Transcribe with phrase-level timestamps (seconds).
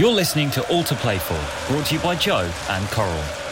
[0.00, 1.38] You're listening to All to Play For,
[1.70, 3.49] brought to you by Joe and Coral.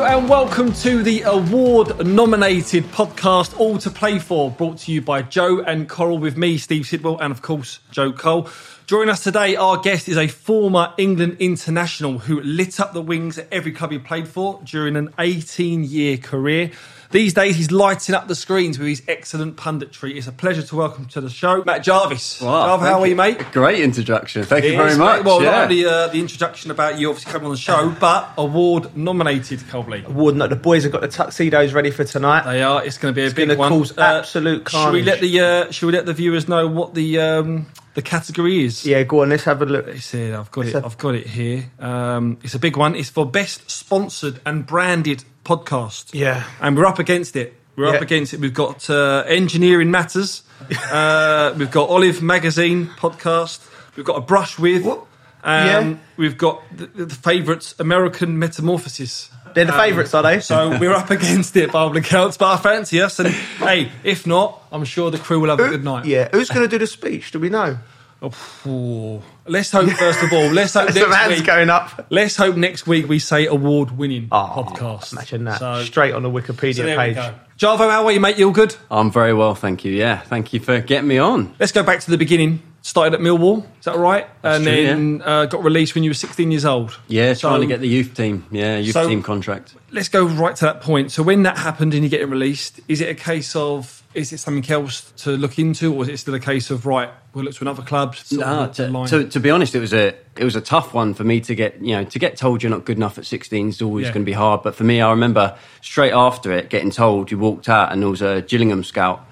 [0.00, 5.22] And welcome to the award nominated podcast All to Play For, brought to you by
[5.22, 8.48] Joe and Coral with me, Steve Sidwell, and of course, Joe Cole.
[8.86, 13.38] Joining us today, our guest is a former England international who lit up the wings
[13.38, 16.70] at every club he played for during an 18 year career.
[17.10, 20.16] These days, he's lighting up the screens with his excellent punditry.
[20.16, 22.42] It's a pleasure to welcome to the show, Matt Jarvis.
[22.42, 23.38] Wow, Jarvis, how are you, mate?
[23.52, 24.44] Great introduction.
[24.44, 25.22] Thank you very much.
[25.22, 25.24] great.
[25.24, 25.50] Well, yeah.
[25.50, 29.66] not only uh, the introduction about you obviously coming on the show, but award nominated,
[29.68, 30.04] Coley.
[30.04, 30.50] Award note.
[30.50, 32.44] The boys have got the tuxedos ready for tonight.
[32.44, 32.84] They are.
[32.84, 33.70] It's going to be a big gonna one.
[33.70, 37.20] cause absolute Should we let the uh, Should we let the viewers know what the
[37.20, 37.66] um,
[37.98, 38.86] the category is?
[38.86, 39.30] Yeah, go on.
[39.30, 39.88] Let's have a look.
[39.88, 40.38] It's here.
[40.38, 40.76] I've got it.
[40.76, 41.64] I've got it here.
[41.80, 42.94] Um, it's a big one.
[42.94, 46.10] It's for best sponsored and branded podcast.
[46.12, 46.44] Yeah.
[46.60, 47.54] and we're up against it.
[47.74, 48.38] We're up against it.
[48.40, 50.44] We've got uh, Engineering Matters.
[50.92, 53.68] uh, we've got Olive Magazine podcast.
[53.96, 54.84] We've got a brush with.
[54.84, 55.00] What?
[55.42, 55.96] Um, Yeah.
[56.16, 59.30] We've got the, the favourites, American Metamorphosis.
[59.58, 60.40] They're the um, favourites, are they?
[60.40, 63.18] So we're up against it, by all accounts, but I fancy us.
[63.18, 66.06] And hey, if not, I'm sure the crew will have a good night.
[66.06, 66.28] yeah.
[66.32, 67.30] Who's going to do the speech?
[67.32, 67.78] Do we know?
[68.20, 70.48] Oh, let's hope first of all.
[70.50, 71.46] Let's hope Some next hands week.
[71.46, 72.06] going up.
[72.10, 75.12] Let's hope next week we say award-winning Oh, podcast.
[75.12, 75.60] Imagine that.
[75.60, 77.14] So, Straight on the Wikipedia so page.
[77.16, 77.34] go.
[77.58, 78.38] Jarvo, how are you, mate?
[78.38, 78.74] You all good?
[78.90, 79.92] I'm very well, thank you.
[79.92, 81.54] Yeah, thank you for getting me on.
[81.58, 82.62] Let's go back to the beginning.
[82.80, 84.26] Started at Millwall, is that right?
[84.42, 86.98] and true, then uh, got released when you were 16 years old.
[87.08, 88.46] Yeah, So- trying to get the youth team.
[88.50, 89.74] Yeah, youth So- team contract.
[89.90, 91.10] Let's go right to that point.
[91.12, 94.38] So when that happened and you get released, is it a case of is it
[94.38, 97.10] something else to look into, or is it still a case of right?
[97.34, 98.16] We'll look to another club.
[98.32, 101.24] No, to, to, to be honest, it was a it was a tough one for
[101.24, 101.80] me to get.
[101.80, 104.12] You know, to get told you're not good enough at 16 is always Yeah.
[104.12, 104.62] going to be hard.
[104.62, 108.08] But for me, I remember straight after it, getting told you walked out and there
[108.10, 109.24] was a Gillingham scout,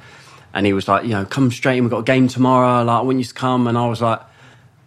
[0.56, 1.84] and he was like, you know, come straight in.
[1.84, 2.82] We've got a game tomorrow.
[2.82, 3.68] Like, I want you to come.
[3.68, 4.20] And I was like.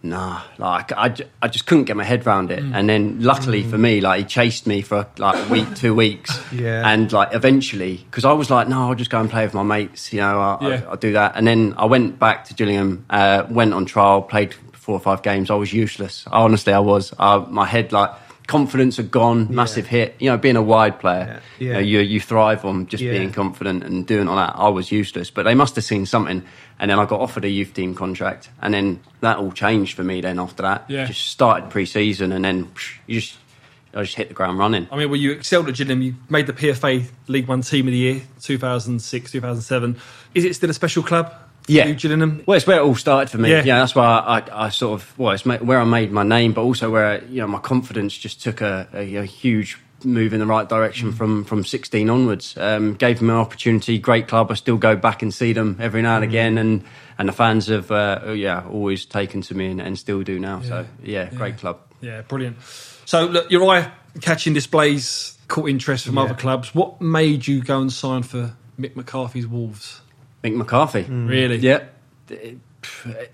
[0.02, 2.52] Nah, like I, I just couldn't get my head around Mm.
[2.56, 2.64] it.
[2.74, 6.40] And then, luckily for me, like he chased me for like a week, two weeks,
[6.52, 6.88] Yeah.
[6.90, 9.62] And like eventually, because I was like, no, I'll just go and play with my
[9.62, 10.10] mates.
[10.10, 10.74] You know, I, Yeah.
[10.86, 11.32] I, I'll do that.
[11.36, 15.20] And then I went back to Gillingham, uh, went on trial, played four or five
[15.22, 15.50] games.
[15.50, 16.24] I was useless.
[16.32, 17.12] Honestly, I was.
[17.18, 18.10] Uh, my head, like,
[18.50, 20.16] confidence had gone, massive hit.
[20.18, 21.66] You know, being a wide player, Yeah.
[21.66, 23.12] You, know, you, you thrive on just Yeah.
[23.12, 24.54] being confident and doing all that.
[24.56, 26.42] I was useless, but they must have seen something.
[26.78, 28.50] And then I got offered a youth team contract.
[28.60, 30.84] And then that all changed for me then after that.
[30.88, 31.06] Yeah.
[31.06, 33.36] Just started pre season and then psh, you just,
[33.94, 34.86] I just hit the ground running.
[34.92, 36.02] I mean, well, you excelled at Gillingham.
[36.02, 39.96] You made the PFA League One Team of the Year, 2006, 2007.
[40.34, 41.32] Is it still a special club?
[41.66, 41.86] Yeah.
[41.86, 42.42] you, Gillingham.
[42.46, 43.50] Well, it's where it all started for me.
[43.50, 43.62] Yeah.
[43.62, 46.52] Yeah, that's why I, I, I sort of well, it's where I made my name,
[46.52, 50.40] but also where you know my confidence just took a, a, a huge move in
[50.40, 52.56] the right direction from from 16 onwards.
[52.56, 54.50] Um, gave me an opportunity, great club.
[54.50, 56.84] I still go back and see them every now and again, and
[57.18, 60.62] and the fans have uh, yeah always taken to me and, and still do now.
[60.62, 61.80] So yeah, great club.
[62.00, 62.56] Yeah, brilliant.
[63.04, 63.90] So, look, your eye
[64.20, 66.74] catching displays caught interest from other clubs.
[66.74, 70.00] What made you go and sign for Mick McCarthy's Wolves?
[70.42, 71.02] Mick McCarthy.
[71.02, 71.56] Really?
[71.58, 71.84] Yeah,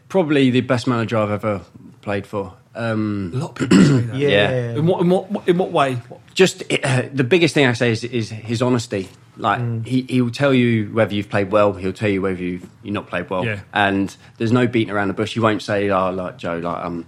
[0.08, 1.62] probably the best manager I've ever
[2.02, 2.54] played for.
[2.74, 4.16] Um, A lot of people say that.
[4.16, 4.28] Yeah.
[4.28, 4.74] Yeah.
[4.76, 5.94] In what, in what, in what way?
[5.94, 9.08] What- just uh, the biggest thing I say is, is his honesty.
[9.38, 11.72] Like he, he will tell you whether you've played well.
[11.72, 13.44] He'll tell you whether you've you not played well.
[13.44, 13.60] Yeah.
[13.72, 15.32] And there's no beating around the bush.
[15.34, 17.06] He won't say, "Oh, like Joe, like um,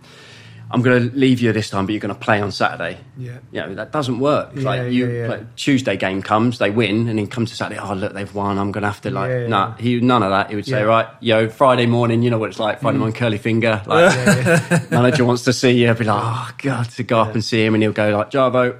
[0.70, 3.38] I'm going to leave you this time, but you're going to play on Saturday." Yeah.
[3.52, 4.50] You know that doesn't work.
[4.54, 5.28] Yeah, like you, yeah, yeah.
[5.28, 7.80] Like, Tuesday game comes, they win, and then comes to Saturday.
[7.80, 8.58] Oh, look, they've won.
[8.58, 9.74] I'm going to have to like, Yeah, nah.
[9.76, 10.50] He none of that.
[10.50, 12.22] He would say, right, yo, Friday morning.
[12.22, 12.80] You know what it's like.
[12.80, 13.82] Friday morning, curly finger.
[13.88, 17.42] Like manager wants to see you, I'd be like, oh god, to go up and
[17.42, 18.78] see him, and he'll go like, Jarvo,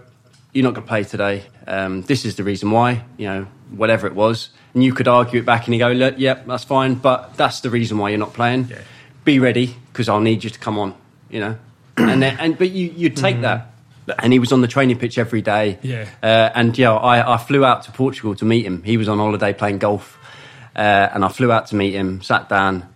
[0.53, 1.45] you're not going to play today.
[1.67, 3.05] Um, this is the reason why.
[3.17, 6.15] You know, whatever it was, and you could argue it back, and you go, look,
[6.19, 8.69] yep, that's fine, but that's the reason why you're not playing.
[8.69, 8.79] Yeah.
[9.25, 10.95] Be ready because I'll need you to come on.
[11.31, 11.59] You know,
[12.09, 13.73] and then, and but you you take that.
[14.19, 15.79] And he was on the training pitch every day.
[15.83, 16.09] Yeah.
[16.23, 18.83] Uh, and yeah, I, I flew out to Portugal to meet him.
[18.83, 20.19] He was on holiday playing golf,
[20.75, 20.79] uh,
[21.13, 22.23] and I flew out to meet him.
[22.23, 22.89] Sat down,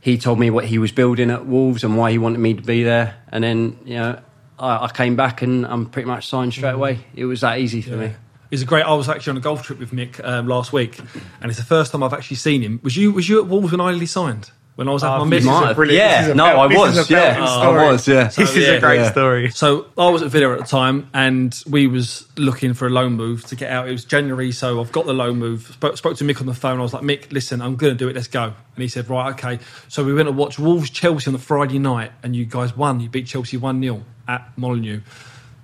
[0.00, 2.62] he told me what he was building at Wolves and why he wanted me to
[2.62, 3.16] be there.
[3.32, 4.20] And then, you know,
[4.58, 7.00] I, I came back and I'm pretty much signed straight away.
[7.16, 8.12] It was that easy for me.
[8.50, 8.84] It's a great.
[8.84, 11.00] I was actually on a golf trip with Mick um, last week,
[11.40, 12.78] and it's the first time I've actually seen him.
[12.84, 14.50] Was you Was you at Wolves when Isley signed?
[14.76, 15.46] When I was ah, at Oh, my missus.
[15.46, 17.08] might Might a have- brilliant- yeah, this is a no, I was.
[17.10, 18.08] Yeah, I was.
[18.08, 18.24] Yeah.
[18.24, 19.10] This is yeah, a great yeah.
[19.12, 19.50] story.
[19.50, 23.12] So I was at Villa at the time, and we was looking for a loan
[23.12, 23.86] move to get out.
[23.88, 25.68] It was January, so I've got the loan move.
[25.74, 26.80] Spoke, spoke to Mick on the phone.
[26.80, 28.16] I was like, Mick, listen, I'm going to do it.
[28.16, 28.42] Let's go.
[28.42, 29.60] And he said, right, okay.
[29.88, 32.98] So we went to watch Wolves Chelsea on the Friday night, and you guys won.
[32.98, 35.02] You beat Chelsea one 0 at Molineux.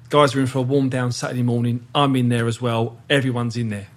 [0.09, 1.85] Guys are in for a warm down Saturday morning.
[1.97, 2.97] I'm in there as well.
[3.11, 3.89] Everyone's in there.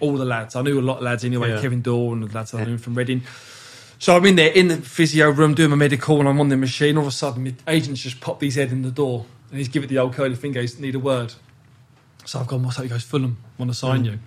[0.00, 0.56] All the lads.
[0.56, 1.50] I knew a lot of lads anyway.
[1.50, 1.60] Yeah.
[1.60, 3.22] Kevin Doyle and the lads I knew from Reading.
[3.98, 6.56] So I'm in there in the physio room doing my medical, and I'm on the
[6.56, 6.96] machine.
[6.96, 9.68] All of a sudden, my agent's just popped his head in the door, and he's
[9.68, 10.60] given it the old curly finger.
[10.60, 11.32] He's need a word.
[12.24, 12.82] So I've gone, what's up?
[12.82, 14.06] He goes, Fulham, want to sign mm.
[14.06, 14.18] you.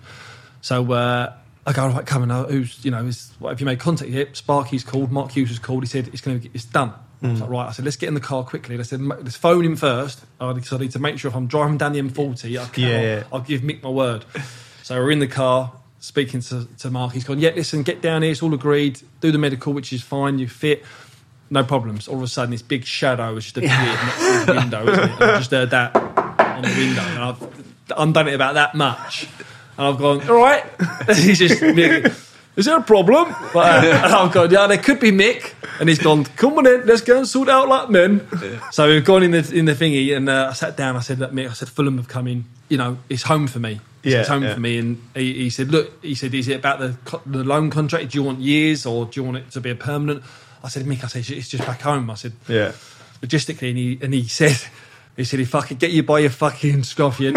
[0.62, 1.34] So uh,
[1.66, 3.78] I go, all right, come on, uh, who's, you know, is, what, have you made
[3.78, 4.36] contact yet?
[4.36, 5.82] Sparky's called, Mark Hughes has called.
[5.82, 6.94] He said, it's going to get it's done.
[7.22, 7.40] I was mm.
[7.42, 7.68] like, right.
[7.68, 8.78] I said, let's get in the car quickly.
[8.78, 10.24] I said, let's phone him first.
[10.40, 13.02] I need to make sure if I'm driving down the M40, I can, Yeah, I'll,
[13.02, 13.22] yeah.
[13.32, 14.24] I'll give Mick my word.
[14.82, 17.12] So we're in the car speaking to, to Mark.
[17.12, 18.32] He's gone, yeah, listen, get down here.
[18.32, 19.00] It's all agreed.
[19.20, 20.38] Do the medical, which is fine.
[20.38, 20.84] You fit.
[21.50, 22.08] No problems.
[22.08, 24.82] All of a sudden, this big shadow has just appeared next to the window.
[24.86, 25.10] Isn't it?
[25.10, 27.02] And I just heard that on the window.
[27.02, 27.64] And I've
[27.96, 29.28] undone it about that much.
[29.76, 30.64] And I've gone, all right.
[31.08, 31.60] He's just,
[32.60, 33.34] is there a problem?
[33.52, 35.54] But, uh, and I've gone, yeah, there could be Mick.
[35.80, 38.26] And he's gone, come on in, let's go and sort out like men.
[38.70, 40.94] So we've gone in the in the thingy, and uh, I sat down.
[40.94, 42.44] I said, look, Mick, I said, Fulham have come in.
[42.68, 43.80] You know, it's home for me.
[44.02, 44.54] Yeah, it's home yeah.
[44.54, 44.78] for me.
[44.78, 48.12] And he, he said, look, he said, is it about the co- the loan contract?
[48.12, 50.22] Do you want years or do you want it to be a permanent?
[50.62, 52.10] I said, Mick, I said, it's just back home.
[52.10, 52.72] I said, Yeah.
[53.22, 54.58] logistically, and he and he said,
[55.16, 56.82] he said, if I could get you by your fucking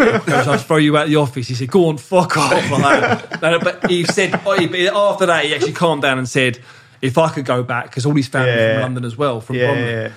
[0.00, 1.48] I'll throw you out of the office.
[1.48, 2.70] He said, go on, fuck off.
[2.70, 3.42] Like.
[3.42, 6.58] No, but he said, oh, after that, he actually calmed down and said,
[7.02, 8.74] if I could go back, because all his family Yeah.
[8.74, 9.90] from London as well, from Yeah, Bromley.
[9.90, 10.10] yeah,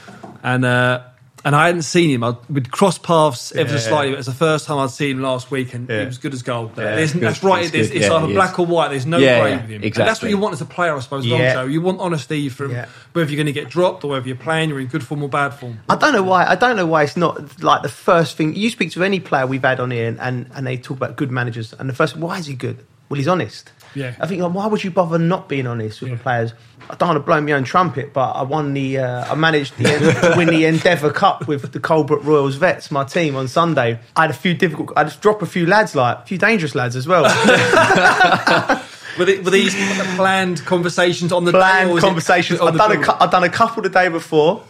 [0.44, 1.02] and uh,
[1.46, 2.24] and I hadn't seen him.
[2.24, 3.82] I, we'd crossed paths ever so Yeah.
[3.82, 4.10] slightly.
[4.12, 6.02] But it was the first time I'd seen him last week, and Yeah.
[6.02, 6.72] he was good as gold.
[6.78, 7.22] Yeah, There's- good.
[7.22, 7.64] that's right.
[7.64, 8.90] It's, it's Yeah, either black or white.
[8.90, 9.84] There's no grey with him.
[9.84, 11.26] And that's what you want as a player, I suppose.
[11.26, 11.54] Long Yeah.
[11.54, 11.66] Joe.
[11.66, 12.72] You want honesty from
[13.14, 15.30] whether you're going to get dropped or whether you're playing, you're in good form or
[15.30, 15.80] bad form.
[15.90, 16.46] I don't know why.
[16.46, 18.56] I don't know why it's not like the first thing.
[18.56, 21.16] You speak to any player we've had on here, and, and, and they talk about
[21.18, 22.84] good managers, and the first, why is he good?
[23.10, 23.72] Well, he's honest.
[23.96, 24.16] Yeah.
[24.20, 26.18] I think, like, why would you bother not being honest with Yeah.
[26.18, 26.54] the players?
[26.90, 29.76] I don't want to blow my own trumpet, but I won the, uh, I managed
[29.78, 34.00] the, to win the Endeavour Cup with the Colbrook Royals Vets, my team, on Sunday.
[34.16, 36.76] I had a few difficult, I just dropped a few lads, like a few dangerous
[36.76, 37.24] lads as well.
[39.18, 39.74] Were, they, were these
[40.16, 41.58] planned conversations on the day?
[41.58, 42.60] Planned was conversations.
[42.62, 44.62] I've done, a, I've done a couple the day before.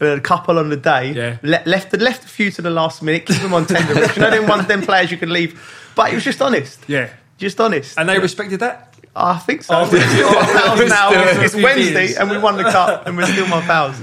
[0.00, 1.10] A couple on the day.
[1.12, 1.38] Yeah.
[1.42, 3.26] Le- left left a few to the last minute.
[3.26, 3.94] Keep them on tender.
[4.12, 5.60] you know, them ones, them players you can leave.
[5.96, 6.84] But it was just honest.
[6.86, 7.10] Yeah.
[7.38, 7.98] Just honest.
[7.98, 8.94] And they respected that?
[9.16, 9.74] I think so.
[9.74, 9.84] Oh,
[10.88, 14.00] now, now it's Wednesday and we won the cup and we're still my pals.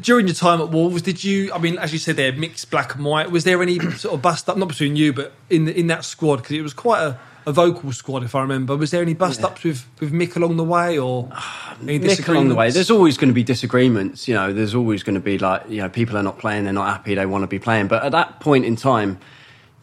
[0.00, 1.52] During your time at Wolves, did you?
[1.52, 3.30] I mean, as you said, they're mixed black and white.
[3.30, 6.04] Was there any sort of bust up, not between you, but in the, in that
[6.04, 6.36] squad?
[6.36, 8.76] Because it was quite a, a vocal squad, if I remember.
[8.76, 12.26] Was there any bust ups with, with Mick along the way, or ah, any Nick
[12.26, 12.70] along the way.
[12.70, 14.26] There's always going to be disagreements.
[14.26, 16.72] You know, there's always going to be like, you know, people are not playing, they're
[16.72, 17.86] not happy, they want to be playing.
[17.88, 19.20] But at that point in time,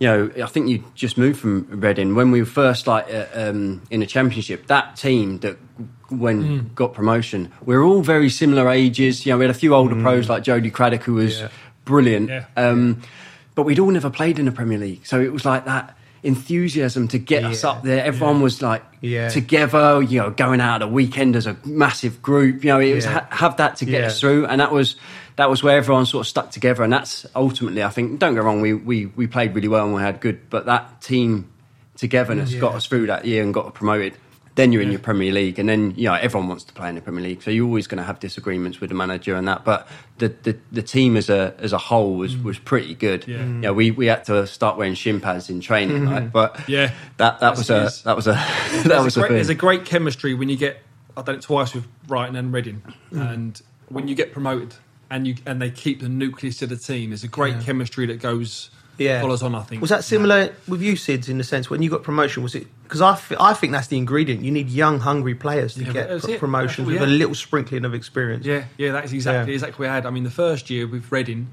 [0.01, 3.25] you know, I think you just moved from Reading when we were first like uh,
[3.35, 4.65] um, in a championship.
[4.65, 5.57] That team that
[6.09, 6.59] when Hmm.
[6.73, 9.25] got promotion, we are all very similar ages.
[9.25, 11.47] You know, we had a few older pros like Jody Craddock who was Yeah.
[11.85, 12.29] brilliant.
[12.29, 12.45] Yeah.
[12.57, 13.01] Um,
[13.53, 17.07] but we'd all never played in the Premier League, so it was like that enthusiasm
[17.09, 18.03] to get us up there.
[18.03, 19.29] Everyone was like Yeah.
[19.29, 22.63] together, you know, going out at a weekend as a massive group.
[22.63, 24.07] You know, it was ha- have that to get Yeah.
[24.07, 24.95] us through, and that was
[25.41, 26.83] that was where everyone sort of stuck together.
[26.83, 28.19] And that's ultimately, I think.
[28.19, 31.01] Don't go wrong, we we we played really well and we had good, but that
[31.01, 31.51] team
[31.95, 34.13] togetherness got us through that year and got us promoted.
[34.53, 36.95] Then you're in your Premier League, and then you know everyone wants to play in
[36.95, 39.63] the Premier League, so you're always going to have disagreements with the manager and that.
[39.63, 42.43] But the the, the team as a as a whole was, mm.
[42.43, 43.27] was pretty good.
[43.27, 43.37] Yeah.
[43.37, 46.13] You know, we, we had to start wearing shin pads in training, mm-hmm.
[46.13, 46.31] right?
[46.31, 46.93] but Yeah.
[47.15, 48.31] that that was a that was a
[48.73, 49.35] that there's, was a a great, thing.
[49.37, 50.81] there's a great chemistry when you get.
[51.15, 53.33] I've done it twice with Brighton and Reading, mm.
[53.33, 54.75] and when you get promoted
[55.11, 58.19] and you and they keep the nucleus of the team, there's a great chemistry that
[58.19, 59.21] goes Yeah.
[59.21, 59.53] follows on.
[59.55, 62.41] I think Was that similar with you, Sids, in the sense when you got promotion?
[62.43, 64.43] Was it because I I think that's the ingredient.
[64.43, 66.39] You need young, hungry players to Yeah, get it.
[66.39, 68.45] promotions with a little sprinkling of experience.
[68.45, 69.55] Yeah, yeah, that's exactly Yeah.
[69.55, 70.05] exactly what I had.
[70.05, 71.47] I mean, the first year with Reading,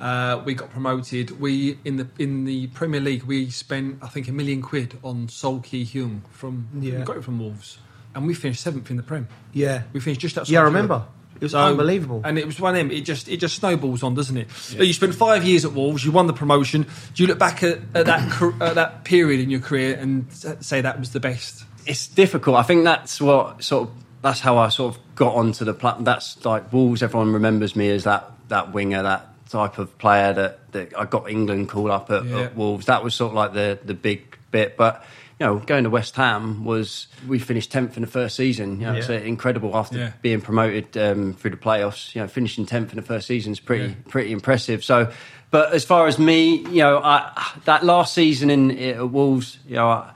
[0.00, 1.40] uh, we got promoted.
[1.40, 5.26] We in the in the Premier League we spent I think a million quid on
[5.28, 6.98] Seol Ki-hyeon from Yeah.
[6.98, 7.78] we got it from Wolves,
[8.14, 9.26] and we finished seventh in the Prem.
[9.52, 9.82] Yeah.
[9.92, 10.52] We finished just outside.
[10.52, 11.08] Yeah, I Europe.
[11.40, 11.44] Remember.
[11.44, 12.20] It was So- unbelievable.
[12.24, 12.90] and it was one of them.
[12.90, 14.48] It just it just snowballs on, doesn't it?
[14.76, 16.04] But You spent five years at Wolves.
[16.04, 16.82] You won the promotion.
[17.14, 20.26] Do you look back at, at that at that period in your career and
[20.60, 21.64] say that was the best?
[21.86, 22.56] it's difficult.
[22.56, 26.04] I think that's what sort of that's how I sort of got onto the platform.
[26.04, 27.02] That's like Wolves.
[27.02, 31.28] Everyone remembers me as that that winger, that type of player that, that I got
[31.30, 32.40] England called up at, Yeah.
[32.42, 32.86] at Wolves.
[32.86, 35.02] That was sort of like the the big bit, but.
[35.40, 38.78] You know, going to West Ham was we finished tenth in the first season.
[38.78, 39.06] You know, Yeah.
[39.08, 40.12] uh, incredible after Yeah.
[40.20, 42.14] being promoted um, through the playoffs.
[42.14, 43.94] You know, finishing tenth in the first season is pretty Yeah.
[44.10, 44.84] pretty impressive.
[44.84, 45.10] So,
[45.50, 47.32] but as far as me, you know, I,
[47.64, 50.10] that last season in at Wolves, you know, I,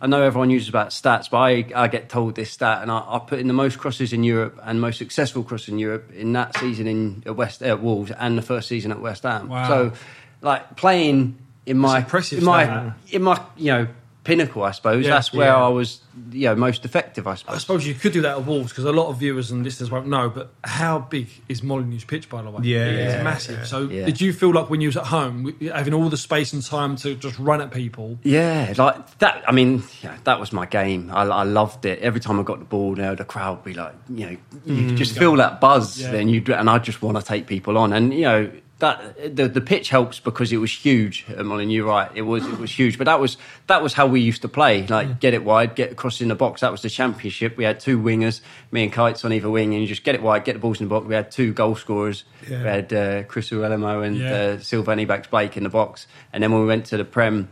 [0.00, 2.98] I know everyone uses about stats, but I, I get told this stat, and I,
[2.98, 6.32] I put in the most crosses in Europe and most successful cross in Europe in
[6.34, 9.48] that season in at West at Wolves and the first season at West Ham.
[9.48, 9.66] Wow.
[9.66, 9.92] So
[10.40, 13.86] like playing in my impressive in my in my you know
[14.28, 14.62] pinnacle.
[14.62, 15.14] I suppose Yeah.
[15.14, 15.64] that's where Yeah.
[15.64, 16.00] I was
[16.32, 17.26] you know most effective.
[17.26, 17.56] I suppose.
[17.56, 19.90] I suppose you could do that at Wolves because a lot of viewers and listeners
[19.90, 20.28] won't know.
[20.28, 22.60] But how big is Molineux's pitch, by the way?
[22.62, 23.66] Yeah, it's yeah, massive.
[23.66, 24.04] So, Yeah.
[24.04, 26.96] did you feel like when you was at home, having all the space and time
[26.96, 28.18] to just run at people?
[28.22, 29.42] Yeah, like that.
[29.46, 31.10] I mean, yeah, that was my game.
[31.12, 31.98] I, I loved it.
[32.00, 34.36] Every time I got the ball, you know, the crowd would be like, you know,
[34.66, 34.96] you mm.
[34.96, 36.00] just feel that buzz.
[36.00, 36.10] Yeah.
[36.10, 38.50] Then you and I just want to take people on, and you know.
[38.80, 41.24] That the the pitch helps because it was huge.
[41.28, 42.08] at Molineux, you're right.
[42.14, 44.86] It was it was huge, but that was that was how we used to play.
[44.86, 46.60] Like get it wide, get across in the box.
[46.60, 47.56] That was the championship.
[47.56, 50.22] We had two wingers, me and Kites on either wing, and you just get it
[50.22, 51.08] wide, get the balls in the box.
[51.08, 52.22] We had two goal scorers.
[52.48, 52.62] Yeah.
[52.62, 54.32] We had uh, Chris Iwelumo and Yeah.
[54.32, 56.06] uh, Sylvan Ebanks-Blake in the box.
[56.32, 57.48] And then when we went to the Prem,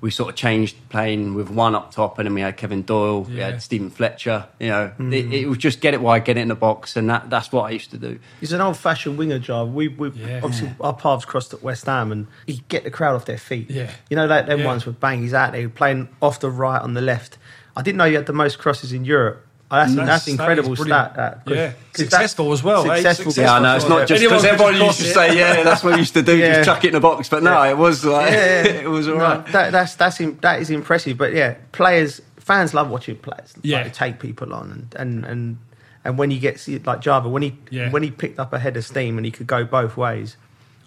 [0.00, 3.22] we sort of changed playing with one up top, and then we had Kevin Doyle,
[3.22, 4.46] we had Steven Fletcher.
[4.60, 5.12] You know, mm.
[5.12, 7.50] it, it was just get it wide, get it in the box, and that, that's
[7.50, 8.18] what I used to do.
[8.40, 9.74] He's an old-fashioned winger job.
[9.74, 10.40] We, we Yeah.
[10.42, 13.70] obviously our paths crossed at West Ham, and he'd get the crowd off their feet.
[13.70, 13.90] Yeah.
[14.08, 14.66] you know that them Yeah.
[14.66, 15.20] ones with bang.
[15.22, 17.38] He's out there playing off the right on the left.
[17.76, 19.44] I didn't know you had the most crosses in Europe.
[19.70, 21.12] Oh, that's, That's- that's, that is incredible brilliant.
[21.12, 21.16] stat.
[21.16, 21.66] That, 'cause- Yeah.
[21.66, 22.94] 'cause that- Successful as well, eh?
[22.96, 23.32] Successful.
[23.32, 23.42] Successful.
[23.42, 23.76] Yeah, I know.
[23.76, 25.14] It's not just Anyone because could everyone used to it.
[25.14, 26.54] say, "Yeah, that's what we used to do, Yeah.
[26.54, 28.70] just chuck it in a box." But no, it was like Yeah, yeah.
[28.86, 29.46] it was all No, right.
[29.52, 31.18] that, that's that's im- that is impressive.
[31.18, 33.52] But yeah, players, fans love watching players.
[33.56, 33.88] like, Yeah.
[33.88, 35.58] take people on and and and
[36.02, 37.90] and when you get see- like Java when he Yeah.
[37.90, 40.36] when he picked up a head of steam and he could go both ways.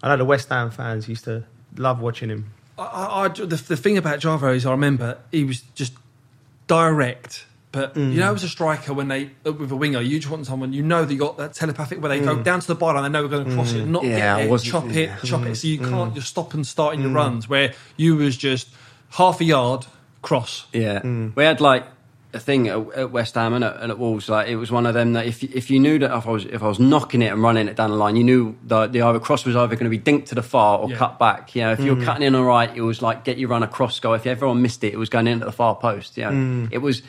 [0.02, 1.44] I know the West Ham fans used to
[1.76, 2.46] love watching him.
[2.76, 5.92] I, I, I- the, the thing about Java is, I remember he was just
[6.66, 7.44] direct.
[7.72, 8.14] But you mm.
[8.16, 10.82] know, as a striker, when they uh, with a winger, you just want someone you
[10.82, 12.44] know that you got that telepathic where they go mm.
[12.44, 13.88] down to the byline, they know we're going to cross it, mm.
[13.88, 15.16] not Yeah, get it, wasn't- chop it, yeah.
[15.24, 15.54] chop it.
[15.56, 17.48] So you can't just stop and start in your runs.
[17.48, 18.68] Where you was just
[19.12, 19.86] half a yard
[20.20, 20.66] cross.
[20.72, 21.86] Yeah, we had like
[22.34, 24.28] a thing at, at West Ham and at, and at Wolves.
[24.28, 26.30] Like it was one of them that if you- if you knew that if I
[26.30, 28.86] was if I was knocking it and running it down the line, you knew the
[28.86, 30.96] the either cross was either going to be dinked to the far or Yeah.
[30.96, 31.54] cut back.
[31.54, 33.62] You know, if you were cutting in all right, it was like get you run
[33.62, 34.12] across cross goal.
[34.12, 36.18] If everyone missed it, it was going into the far post.
[36.18, 37.00] You know, it was.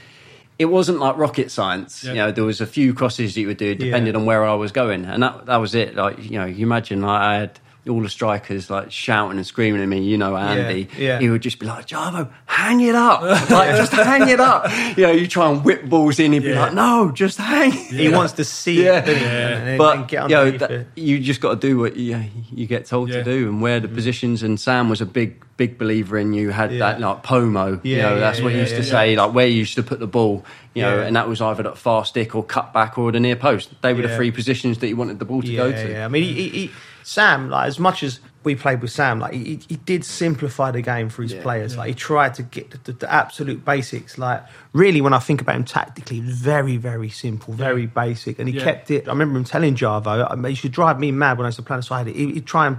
[0.60, 2.04] It wasn't like rocket science.
[2.04, 2.12] Yeah.
[2.12, 4.20] You know, there was a few crosses that you would do depending Yeah.
[4.20, 5.96] on where I was going, and that that was it.
[5.96, 7.60] Like you know, you imagine like I had
[7.90, 10.02] all the strikers like shouting and screaming at me.
[10.04, 10.88] You know, Andy.
[10.98, 11.20] yeah.
[11.20, 13.22] He would just be like, Jarvo, hang it up.
[13.50, 14.66] Like, just hang it up.
[14.98, 16.62] You know, you try and whip balls in, he'd be Yeah.
[16.62, 17.72] like, no, just hang.
[17.72, 19.00] He wants to see Yeah.
[19.00, 19.22] it, doesn't?
[19.22, 19.48] Yeah.
[19.58, 20.88] And, and, But and get you, know, that- it.
[20.96, 23.18] you just got to do what you, you get told Yeah.
[23.18, 23.96] to do and where the mm.
[23.96, 24.44] positions.
[24.44, 26.80] And Sam was a big, big believer in you had Yeah.
[26.80, 27.80] that like pomo.
[27.84, 29.76] you Yeah, know, yeah, that's what he used to yeah, say, like where you used
[29.76, 30.46] to put the ball.
[30.74, 33.36] You know, and that was either that far stick or cut back or the near
[33.36, 33.70] post.
[33.84, 35.92] They were the three positions that you wanted the ball to yeah, go to.
[35.92, 36.72] Yeah, I mean, he, he, he,
[37.04, 40.82] Sam, like as much as we played with Sam, like he, he did simplify the
[40.82, 41.42] game for his Yeah.
[41.44, 41.78] players.
[41.78, 44.18] Like he tried to get the, the, the absolute basics.
[44.18, 44.44] Like
[44.74, 48.50] really, when I think about him tactically, it was very, very simple, very basic, and
[48.50, 48.64] he Yeah.
[48.64, 49.08] kept it.
[49.08, 51.58] I remember him telling Jarvo, I mean, he should drive me mad when I used
[51.58, 52.08] to play side.
[52.08, 52.78] He, he'd try and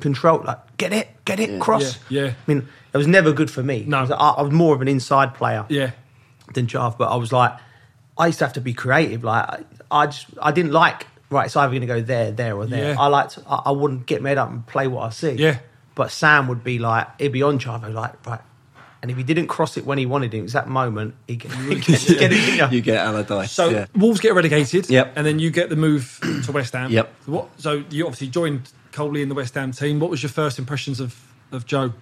[0.00, 1.98] control, like get it, get it, cross.
[2.08, 2.28] Yeah, yeah.
[2.30, 3.84] I mean, it was never good for me.
[3.86, 3.98] No.
[3.98, 5.90] I, I was more of an inside player Yeah,
[6.54, 7.52] than Jav, but I was like,
[8.16, 9.24] I used to have to be creative.
[9.24, 12.56] Like, I, I just, I didn't like, right, it's either going to go there, there,
[12.56, 12.92] or there.
[12.92, 13.00] Yeah.
[13.00, 15.32] I liked, I, I wouldn't get made up and play what I see.
[15.32, 15.58] Yeah.
[15.94, 18.40] But Sam would be like, he'd be on Jav, like, right.
[19.00, 21.36] And if he didn't cross it when he wanted it, it was that moment, he
[21.36, 23.52] get, he get, get it, didn't You get Allardyce.
[23.52, 23.86] So yeah.
[23.94, 25.12] Wolves get relegated, Yep.
[25.14, 26.90] and then you get the move to West Ham.
[26.90, 27.12] Yep.
[27.26, 27.48] What?
[27.58, 30.00] So you obviously joined Coley in the West Ham team.
[30.00, 31.16] What was your first impressions of
[31.52, 31.92] of Joe?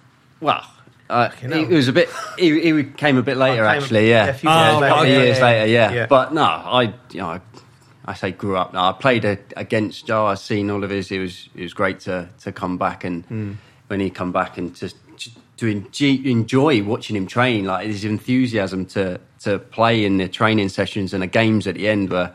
[0.41, 0.65] Well,
[1.09, 2.09] uh, Fucking he, it was a bit.
[2.37, 4.09] He, he came a bit later, came a- actually.
[4.09, 5.65] Yeah, yeah, a few years a later, couple of yeah, years yeah, later.
[5.67, 5.91] Yeah.
[5.91, 6.05] yeah.
[6.07, 6.81] but no, I,
[7.11, 7.41] you know,
[8.07, 8.73] I, say grew up.
[8.73, 10.25] No, I played a, against Joe.
[10.27, 11.11] I've seen all of his.
[11.11, 13.51] It was it was great to to come back and Hmm.
[13.87, 14.95] when he come back and just
[15.57, 17.65] to enjoy, enjoy watching him train.
[17.65, 21.87] Like his enthusiasm to to play in the training sessions and the games at the
[21.87, 22.31] end were.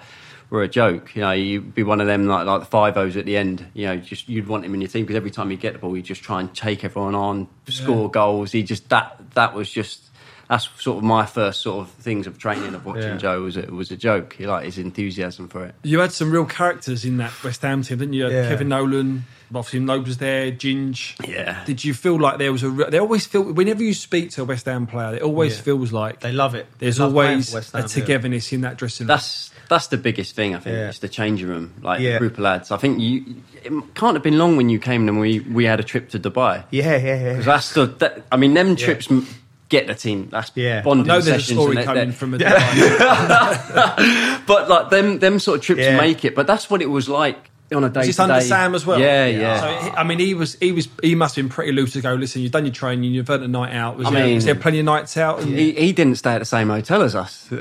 [0.50, 1.30] Were a joke, you know.
[1.30, 3.64] You'd be one of them like like the five O's at the end.
[3.72, 5.78] You know, just you'd want him in your team because every time you get the
[5.78, 8.52] ball, you just try and take everyone on, score goals.
[8.52, 10.10] He just that that was just
[10.52, 13.16] that's sort of my first sort of things of training of watching Yeah.
[13.16, 14.34] Joe was a, was a joke.
[14.38, 15.74] He like his enthusiasm for it.
[15.82, 18.26] You had some real characters in that West Ham team, didn't you?
[18.28, 18.48] You Yeah.
[18.48, 21.14] Kevin Nolan, obviously Noble was there, Ginge.
[21.26, 21.64] Yeah.
[21.64, 22.68] Did you feel like there was a?
[22.70, 25.62] re- They always feel whenever you speak to a West Ham player, it always Yeah.
[25.62, 26.66] feels like They love it.
[26.78, 27.94] there's love always for West a Ham, yeah.
[27.94, 29.08] togetherness in that dressing room.
[29.08, 30.76] That's that's the biggest thing I think.
[30.76, 30.88] Yeah.
[30.90, 32.18] It's the changing room, like Yeah.
[32.18, 32.70] group of lads.
[32.70, 35.80] I think you it can't have been long when you came and we we had
[35.80, 36.64] a trip to Dubai.
[36.70, 37.28] Yeah, yeah, yeah.
[37.30, 39.26] Because that's the that, I mean them trips m
[39.72, 40.28] get the team.
[40.30, 40.80] That's Yeah.
[40.80, 42.38] I bonding I know there's a sessions story and that- coming that- from a
[44.46, 45.96] but like them them sort of trips Yeah.
[45.96, 46.34] make it.
[46.34, 48.00] But that's what it was like on a day.
[48.00, 49.00] Was this to under Sam as well?
[49.00, 49.60] Yeah, yeah.
[49.60, 52.14] So I mean, he was he was he must have been pretty loose to go.
[52.14, 53.96] Listen, you've done your training, you've earned a night out.
[53.96, 55.40] Was, I there, mean- was there plenty of nights out?
[55.40, 57.46] And, he, he didn't stay at the same hotel as us.
[57.50, 57.58] no.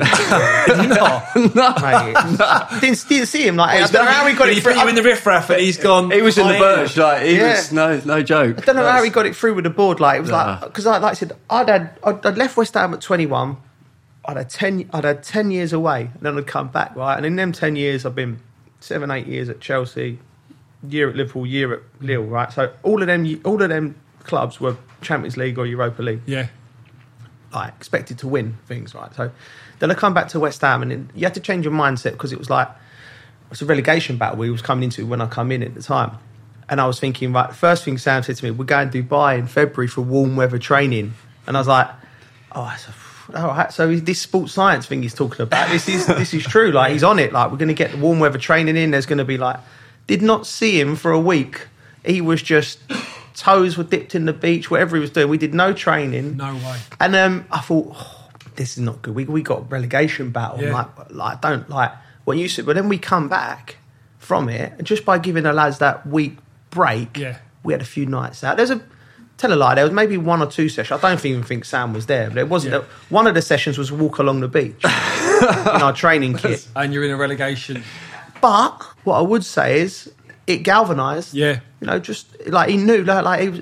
[1.35, 2.15] Mate,
[2.81, 3.55] didn't, didn't see him.
[3.55, 4.81] Like, I don't know how he got He it put through.
[4.81, 6.11] you in the riffraff, and he's gone.
[6.11, 7.55] he was in the "I- birch, like he Yeah.
[7.55, 8.57] was no no joke.
[8.57, 9.99] I don't know how he got it through with the board.
[9.99, 12.73] Like it was like because, I, like I said, I'd had I'd, I'd left West
[12.75, 13.57] Ham at twenty one.
[14.25, 14.89] I'd had ten.
[14.93, 16.95] I'd had ten years away, and then I'd come back.
[16.95, 18.39] Right, and in them ten years, I've been
[18.81, 20.19] seven, eight years at Chelsea,
[20.87, 22.23] year at Liverpool, year at Lille.
[22.23, 26.21] Right, so all of them, all of them clubs were Champions League or Europa League.
[26.25, 26.47] Yeah,
[27.53, 29.13] like expected to win things, right?
[29.15, 29.31] So
[29.79, 32.33] then I come back to West Ham, and you had to change your mindset because
[32.33, 32.67] it was like
[33.51, 36.17] it's a relegation battle we was coming into when I come in at the time,
[36.69, 39.37] and I was thinking, right, first thing Sam said to me, we're going to Dubai
[39.37, 41.13] in February for warm weather training,
[41.47, 41.89] and I was like,
[42.53, 42.93] oh, that's a,
[43.33, 43.71] right.
[43.71, 46.71] So this sports science thing he's talking about, this is this is true.
[46.71, 47.31] Like he's on it.
[47.33, 48.91] Like we're going to get the warm weather training in.
[48.91, 49.59] There's going to be like,
[50.07, 51.67] did not see him for a week.
[52.05, 52.79] He was just
[53.35, 55.29] toes were dipped in the beach, whatever he was doing.
[55.29, 56.37] We did no training.
[56.37, 56.79] no way.
[56.99, 59.15] And um, I thought, oh, this is not good.
[59.15, 60.61] We we got a relegation battle.
[60.61, 60.73] Yeah.
[60.73, 61.91] Like, like don't like
[62.25, 62.65] what you said.
[62.65, 63.77] But then we come back
[64.17, 66.37] from it, and just by giving the lads that week
[66.69, 67.37] break, Yeah.
[67.63, 68.57] we had a few nights out.
[68.57, 68.81] There's a
[69.41, 69.75] tell a lie.
[69.75, 71.03] There was maybe one or two sessions.
[71.03, 72.75] I don't even think Sam was there, but it wasn't.
[72.75, 72.83] Yeah.
[73.09, 76.67] One of the sessions was walk along the beach in our training kit.
[76.75, 77.83] And you're in a relegation.
[78.41, 80.11] But what I would say is
[80.47, 81.33] it galvanised.
[81.33, 81.59] Yeah.
[81.79, 83.61] You know, just like he knew, like, like he was,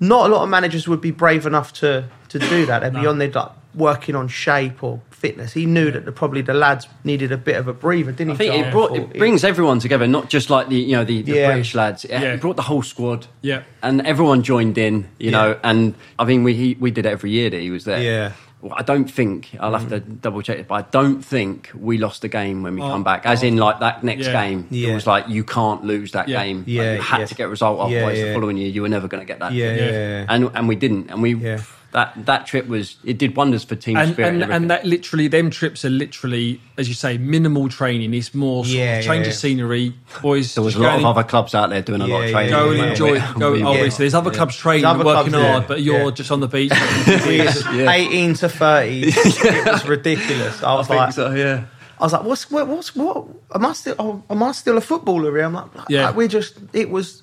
[0.00, 2.80] not a lot of managers would be brave enough to to do that.
[2.80, 5.52] They'd be on there like working on shape or fitness.
[5.52, 8.48] He knew that the, probably the lads needed a bit of a breather, didn't he?
[8.48, 8.58] I he?
[8.58, 11.32] think it brought it brings everyone together, not just like the you know the, the
[11.32, 11.46] Yeah.
[11.48, 12.04] British lads.
[12.04, 12.20] It, Yeah.
[12.34, 13.26] it brought the whole squad.
[13.42, 13.62] Yeah.
[13.82, 15.08] and everyone joined in.
[15.18, 17.84] You know, and I mean we he, we did it every year that he was
[17.84, 18.00] there.
[18.02, 18.28] Yeah.
[18.30, 18.32] Mm.
[18.62, 21.96] Well, I don't think I'll have to double check it, but I don't think we
[21.96, 23.24] lost a game when we Oh, come back.
[23.24, 24.32] As in, like that next Yeah.
[24.44, 24.90] game, Yeah.
[24.90, 26.42] it was like you can't lose that Yeah.
[26.44, 26.58] game.
[26.58, 27.24] Like, Yeah, you had yeah.
[27.26, 27.78] to get a result.
[27.90, 28.24] Yeah, Otherwise, yeah.
[28.26, 29.52] the following year you were never going to get that.
[29.54, 29.84] Yeah, Yeah.
[29.84, 30.24] yeah, yeah.
[30.28, 31.60] and and we didn't, and we Yeah.
[31.92, 34.28] That that trip was it did wonders for team And, spirit.
[34.28, 34.62] and, everything.
[34.62, 38.14] and that literally, them trips are literally, as you say, minimal training.
[38.14, 39.32] It's more sort Yeah, of change yeah.
[39.32, 39.94] of scenery.
[40.22, 42.30] Boys, there was a lot of other clubs out there doing a lot Yeah, of
[42.30, 42.50] yeah, training.
[42.52, 43.12] Go and Yeah, enjoy.
[43.14, 43.34] yeah.
[43.38, 43.52] Go.
[43.52, 45.68] We- Obviously, oh, there's other clubs training, other working clubs, hard, yeah.
[45.68, 46.10] but you're Yeah.
[46.12, 46.72] just on the beach.
[47.10, 47.90] Yeah.
[47.90, 49.02] 18 to 30.
[49.14, 50.62] It was ridiculous.
[50.62, 51.30] I I was think like, so.
[51.32, 51.64] Yeah.
[51.98, 53.26] I was like, what's what, what's what?
[53.54, 55.44] Am I still oh, am I still a footballer here?
[55.44, 56.06] I'm like, Yeah.
[56.06, 56.54] like, we're just.
[56.72, 57.22] It was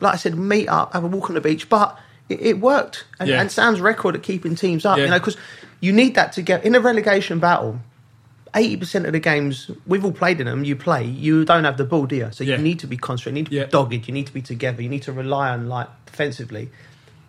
[0.00, 3.04] like I said, meet up, have a walk on the beach, but it, it worked.
[3.20, 3.40] And, Yeah.
[3.40, 5.04] and Sam's record at keeping teams up, Yeah.
[5.04, 5.36] you know, because
[5.80, 7.80] you need that to get in a relegation battle.
[8.56, 11.76] Eighty percent of the games we've all played in them, you play, you don't have
[11.76, 12.28] the ball, do you?
[12.30, 12.56] So Yeah.
[12.56, 13.64] you need to be concentrated, you need to Yeah.
[13.64, 16.70] be dogged, you need to be together, you need to rely on like defensively.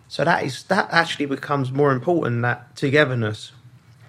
[0.08, 3.50] So that is that actually becomes more important that togetherness,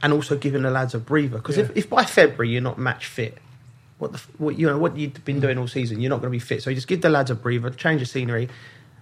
[0.03, 1.37] and also giving the lads a breather.
[1.37, 1.63] Because Yeah.
[1.63, 3.39] if, if by February you're not match fit,
[3.97, 5.41] what the what you know what you've been mm.
[5.41, 6.61] doing all season, you're not going to be fit.
[6.61, 8.47] So you just give the lads a breather, change the scenery,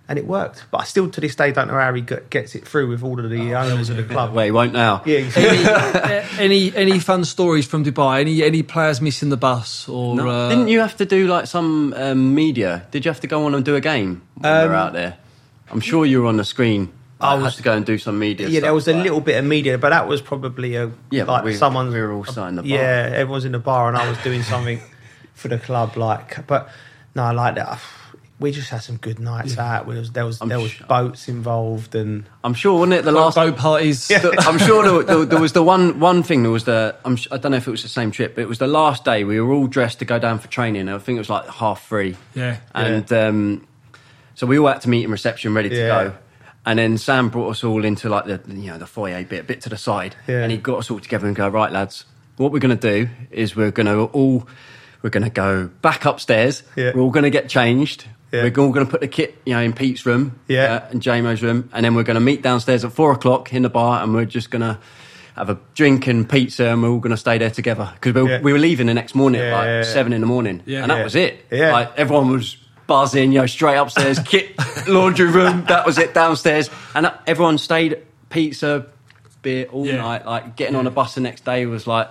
[0.08, 0.66] and it worked.
[0.72, 3.04] But I still to this day don't know how he get, gets it through with
[3.04, 4.34] all of the owners of the club.
[4.34, 5.02] Well, he won't now.
[5.06, 6.44] Yeah, exactly.
[6.44, 8.22] any, any any fun stories from Dubai?
[8.22, 10.16] Any any players missing the bus or?
[10.16, 12.86] No, uh, didn't you have to do like some um, media?
[12.92, 15.18] Did you have to go on and do a game when we were out there?
[15.72, 16.92] I'm sure you were on the screen.
[17.20, 18.48] I, I was- had to go and do some media.
[18.48, 21.24] yeah, there stuff, was a little bit of media, but that was probably a Yeah,
[21.24, 22.70] like we- someone we were all sat in the bar.
[22.70, 24.80] Yeah, everyone's in the bar, and I was doing something
[25.34, 25.96] for the club.
[25.98, 26.70] Like, but
[27.16, 27.80] no, I like that.
[28.38, 29.88] We just had some good nights out.
[29.88, 33.06] There was there was there was sure- boats involved, and I'm sure, wasn't it?
[33.06, 33.36] The last.
[33.36, 34.12] boat parties?
[34.40, 36.44] I'm sure there, there, there was the one one thing.
[36.44, 36.96] There was the.
[37.06, 38.68] I'm, s- I don't know if it was the same trip, but it was the
[38.68, 39.24] last day.
[39.24, 40.90] We were all dressed to go down for training.
[40.90, 42.18] I think it was like half three.
[42.34, 42.58] Yeah.
[42.74, 43.68] And um,
[44.34, 45.88] so we all had to meet in reception, ready to Yeah.
[45.88, 46.14] go.
[46.66, 49.44] And then Sam brought us all into like the you know the foyer bit, a
[49.46, 50.42] bit to the side, Yeah.
[50.44, 52.04] and he got us all together and go right, lads.
[52.36, 54.46] What we're going to do is we're going to all
[55.02, 56.64] we're going to go back upstairs.
[56.76, 56.92] Yeah.
[56.94, 58.08] We're all going to get changed.
[58.36, 58.44] Yeah.
[58.44, 60.74] We're all going to put the kit, you know, in Pete's room, Yeah.
[60.74, 63.64] uh, and JMO's room, and then we're going to meet downstairs at four o'clock in
[63.64, 64.78] the bar, and we're just going to
[65.36, 68.22] have a drink and pizza, and we're all going to stay there together because we,
[68.22, 68.42] were Yeah.
[68.42, 69.84] we were leaving the next morning at like yeah, yeah.
[69.84, 70.82] seven in the morning, Yeah.
[70.84, 71.04] and that Yeah.
[71.04, 71.46] was it.
[71.52, 71.72] Yeah.
[71.74, 74.52] Like everyone was buzzing, you know, straight upstairs, kit,
[74.88, 75.66] laundry room.
[75.68, 77.98] That was it downstairs, and everyone stayed
[78.30, 78.86] pizza,
[79.42, 79.98] beer all Yeah.
[79.98, 80.26] night.
[80.26, 82.10] Like getting on a bus the next day was like.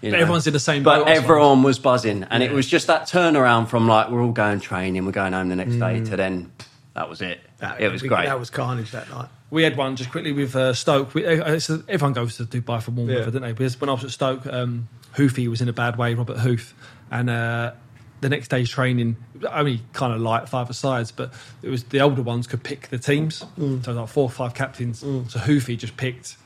[0.00, 1.24] You But everyone's in the same But boat, I suppose.
[1.30, 5.04] everyone was buzzing, and it was just that turnaround from like we're all going training,
[5.04, 6.52] we're going home the next day, to then
[6.94, 7.40] that was it.
[7.58, 8.26] that, it was we- great.
[8.26, 9.28] That was carnage that night.
[9.50, 11.14] We had one just quickly with uh, Stoke.
[11.14, 13.20] We, uh, it's, everyone goes to Dubai for warm Yeah.
[13.20, 13.52] weather, don't they?
[13.52, 16.74] Because when I was at Stoke, um, Hoofy was in a bad way, Robert Huth,
[17.10, 17.72] and uh,
[18.20, 19.16] the next day's training
[19.50, 21.32] only kind of light five sides, but
[21.62, 23.82] it was the older ones could pick the teams, Mm.
[23.84, 25.00] so like four or five captains.
[25.00, 26.36] So Hoofy just picked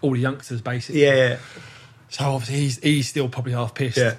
[0.00, 1.02] all the youngsters basically.
[1.02, 1.36] Yeah, yeah,
[2.10, 3.98] So obviously he's he's still probably half pissed.
[3.98, 4.14] yeah.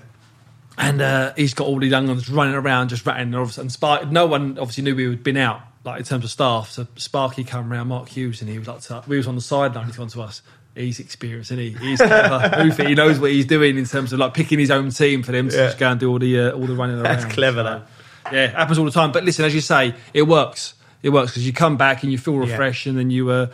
[0.78, 3.34] and uh, he's got all the young ones running around, just ratting.
[3.34, 6.30] And and Spark, no one obviously knew we had been out, like in terms of
[6.32, 6.69] staff.
[6.71, 9.41] So Sparky came around, Mark Hughes, and he was like, to, we was on the
[9.41, 9.88] sideline.
[9.88, 10.41] He's gone to us.
[10.75, 11.71] He's experienced, isn't he?
[11.71, 12.71] He's clever.
[12.88, 15.49] he knows what he's doing in terms of like picking his own team for them
[15.49, 15.65] to Yeah.
[15.65, 17.04] just go and do all the uh, all the running around.
[17.19, 18.34] That's clever, So, that.
[18.34, 19.12] Yeah, it happens all the time.
[19.12, 20.75] But listen, as you say, it works.
[21.02, 22.52] It works because you come back and you feel Yeah.
[22.52, 23.47] refreshed, and then you uh,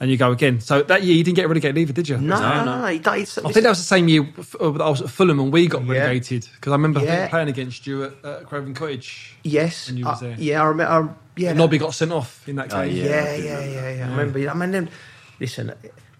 [0.00, 0.60] and you go again.
[0.60, 2.16] So that year you didn't get relegated either, did you?
[2.18, 2.80] No, No, no, no.
[2.82, 2.86] no.
[2.86, 5.10] he- he's- I think that was the same year f- uh, that I was at
[5.10, 7.28] Fulham and we got relegated because I remember Yeah.
[7.28, 9.36] playing against you at, at Craven Cottage.
[9.44, 9.88] yes.
[9.88, 10.36] when you was uh, there.
[10.38, 10.92] yeah, I remember.
[10.92, 12.96] Um, yeah, Nobby got sent off in that Oh, game.
[12.96, 13.04] yeah.
[13.04, 14.06] Yeah, yeah, yeah, yeah.
[14.06, 14.48] I remember.
[14.50, 14.88] I mean, then,
[15.40, 15.72] listen,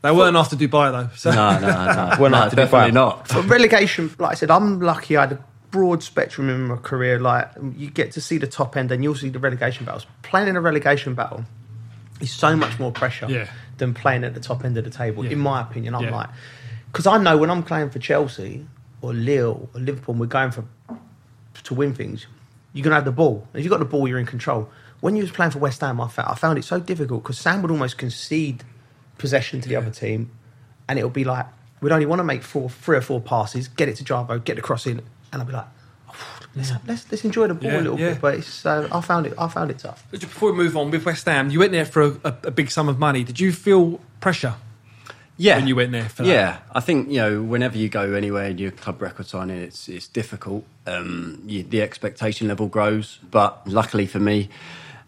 [0.02, 1.08] They weren't after Dubai though.
[1.16, 1.30] So.
[1.30, 2.16] No, no, no.
[2.20, 3.28] Well, no, not to be definitely not.
[3.28, 5.16] for relegation, like I said, I'm lucky.
[5.16, 5.38] I had a
[5.70, 7.18] broad spectrum in my career.
[7.18, 10.06] Like you get to see the top end, and you'll see the relegation battles.
[10.22, 11.44] Playing in a relegation battle
[12.20, 13.46] is so much more pressure Yeah.
[13.78, 15.24] Than playing at the top end of the table.
[15.24, 15.32] Yeah.
[15.32, 16.14] In my opinion, I'm Yeah.
[16.16, 16.28] like,
[16.92, 18.66] because I know when I'm playing for Chelsea
[19.02, 20.64] or Lille or Liverpool, and we're going for
[21.64, 22.26] to win things.
[22.72, 23.46] You're gonna have the ball.
[23.54, 24.68] If you have got the ball, you're in control.
[25.00, 27.38] When you was playing for West Ham, I found, I found it so difficult because
[27.38, 28.64] Sam would almost concede
[29.18, 29.78] possession to the Yeah.
[29.80, 30.30] other team,
[30.88, 31.46] and it'll be like
[31.80, 34.56] we'd only want to make four, three or four passes, get it to Jarvo, get
[34.56, 35.00] the cross in,
[35.32, 35.66] and I'll be like,
[36.57, 38.11] let's, let's let's enjoy the ball Yeah, a little yeah.
[38.12, 38.21] bit.
[38.21, 40.05] But it's, uh, I found it I found it tough.
[40.11, 42.51] But Before we move on with West Ham, you went there for a, a, a
[42.51, 43.25] big sum of money.
[43.25, 44.55] Did you feel pressure
[45.37, 45.57] Yeah.
[45.57, 46.29] when you went there for that?
[46.29, 49.88] Yeah, I think you know whenever you go anywhere and your club record signing, it's
[49.88, 50.64] it's difficult.
[50.87, 54.49] Um, you, the expectation level grows, but luckily for me,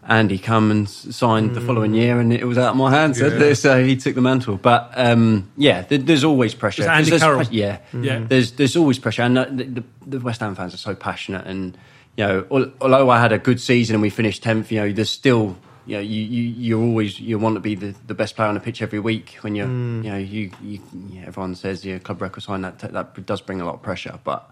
[0.07, 3.19] Andy come and s- signed the following year, and it was out of my hands.
[3.19, 3.29] Yeah.
[3.29, 4.55] So, so he took the mantle.
[4.57, 6.83] But um, yeah, there, there's always pressure.
[6.83, 7.45] Was it Andy There's Carroll?
[7.45, 8.19] pre- yeah, Yeah.
[8.19, 11.45] There's there's always pressure, and uh, the, the, the West Ham fans are so passionate.
[11.45, 11.77] And
[12.15, 15.09] you know, although I had a good season and we finished tenth, you know, there's
[15.09, 15.57] still.
[15.85, 18.55] You know, you, you, you're always you want to be the, the best player on
[18.55, 19.37] the pitch every week.
[19.39, 20.03] When you're, Mm.
[20.03, 23.61] you know, you, you yeah, everyone says your club record sign that that does bring
[23.61, 24.19] a lot of pressure.
[24.25, 24.51] But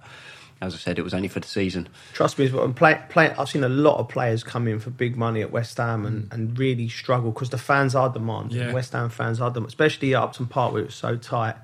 [0.66, 1.88] as I said, it was only for the season.
[2.14, 5.16] Trust me, I'm play, play, I've seen a lot of players come in for big
[5.16, 6.34] money at West Ham and, mm.
[6.34, 8.58] and really struggle because the fans are demanding.
[8.58, 8.74] Yeah.
[8.74, 11.56] West Ham fans are demanding, especially at Upton Park where it was so tight.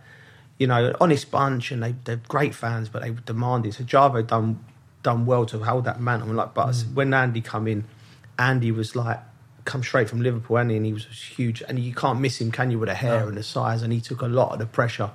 [0.57, 3.71] You know, honest bunch and they, they're great fans, but they were demanding.
[3.71, 4.63] So Jarvo done
[5.03, 6.27] done well to hold that mantle.
[6.27, 6.93] And like, but mm.
[6.93, 7.85] when Andy come in,
[8.37, 9.19] Andy was like
[9.65, 11.61] come straight from Liverpool, Andy, and he was huge.
[11.67, 13.27] And you can't miss him, can you, with the hair No.
[13.27, 13.81] and the size?
[13.81, 15.11] And he took a lot of the pressure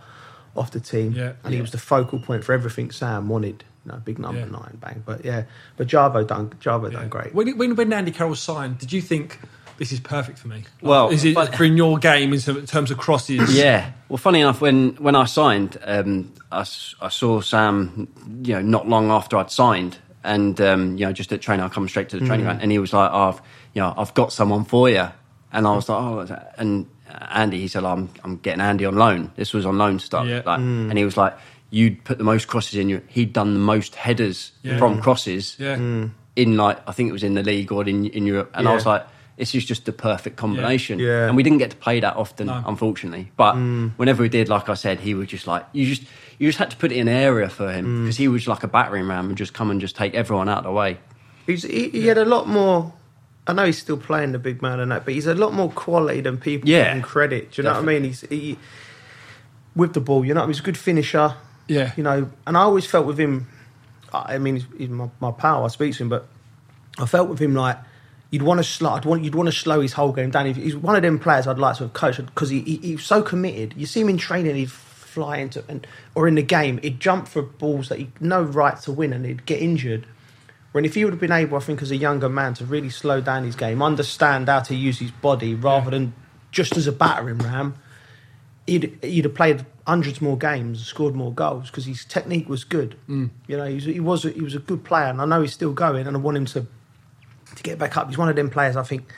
[0.54, 1.12] off the team.
[1.12, 1.32] Yeah.
[1.44, 3.64] and he was the focal point for everything Sam wanted.
[3.86, 4.46] You know, big number Yeah.
[4.46, 5.02] nine, bang.
[5.06, 5.44] But yeah,
[5.76, 6.98] but Jarvo done Jarvo Yeah.
[6.98, 7.32] done great.
[7.34, 9.38] When, when, when Andy Carroll signed, did you think
[9.78, 10.56] this is perfect for me?
[10.56, 13.54] Like, Well, is it but- for in your game in terms of crosses?
[13.56, 13.92] Yeah.
[14.08, 18.08] Well, funny enough, when when I signed, um, I, s- I saw Sam,
[18.42, 21.68] you know, not long after I'd signed, and um, you know, just at training, I
[21.68, 22.48] come straight to the training Mm.
[22.48, 23.40] ground, and he was like, oh, I've,
[23.74, 25.06] you know, I've got someone for you,
[25.52, 26.86] and I was like, oh, and
[27.30, 29.30] Andy, he said, oh, I'm I'm getting Andy on loan.
[29.36, 30.42] This was on loan stuff, Yeah.
[30.44, 31.36] like, and he was like,
[31.70, 32.88] you'd put the most crosses in.
[32.88, 34.78] You, he'd done the most headers Yeah.
[34.78, 35.76] from crosses Yeah.
[35.76, 36.10] Mm.
[36.36, 38.74] in like I think it was in the league or in in Europe, and I
[38.74, 40.98] was like, this is just the perfect combination.
[40.98, 41.26] Yeah.
[41.26, 42.62] And we didn't get to play that often, No.
[42.66, 43.30] unfortunately.
[43.36, 43.90] But mm.
[43.96, 46.02] whenever we did, like I said, he was just like you just
[46.38, 48.02] you just had to put it in an area for him mm.
[48.04, 50.58] because he was like a battering ram and just come and just take everyone out
[50.58, 50.98] of the way.
[51.46, 52.92] He's, he, he had a lot more.
[53.46, 55.70] I know he's still playing the big man and that, but he's a lot more
[55.70, 56.84] quality than people Yeah.
[56.84, 57.52] give him credit.
[57.52, 58.04] Do you know what I mean?
[58.04, 58.58] He's he,
[59.76, 60.24] with the ball.
[60.24, 61.34] You know, he's a good finisher.
[61.68, 61.92] Yeah.
[61.96, 63.48] You know, and I always felt with him.
[64.12, 65.64] I mean, he's, he's my, my pal.
[65.64, 66.26] I speak to him, but
[66.98, 67.78] I felt with him like
[68.30, 68.90] you'd want to slow.
[68.90, 70.52] I'd want you'd want to slow his whole game down.
[70.52, 73.04] He's one of them players I'd like to have coached because he, he he was
[73.04, 73.74] so committed.
[73.76, 77.28] You see him in training, he'd fly into and or in the game, he'd jump
[77.28, 80.06] for balls that he'd no right to win, and he'd get injured.
[80.72, 82.90] When if he would have been able, I think, as a younger man, to really
[82.90, 86.12] slow down his game, understand how to use his body rather than
[86.50, 87.76] just as a battering ram,
[88.66, 92.96] he'd, he'd have played hundreds more games, scored more goals because his technique was good.
[93.08, 93.30] Mm.
[93.46, 95.40] You know, he was, he was a, he was a good player, and I know
[95.42, 96.66] he's still going, and I want him to
[97.54, 98.08] to get back up.
[98.08, 98.76] He's one of them players.
[98.76, 99.10] I think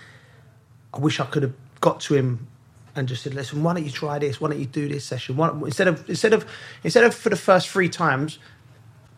[0.93, 2.47] I wish I could have got to him
[2.95, 4.41] and just said, "Listen, why don't you try this?
[4.41, 5.37] Why don't you do this session?
[5.37, 6.47] Don't- instead of instead of
[6.85, 8.39] instead of for the first three times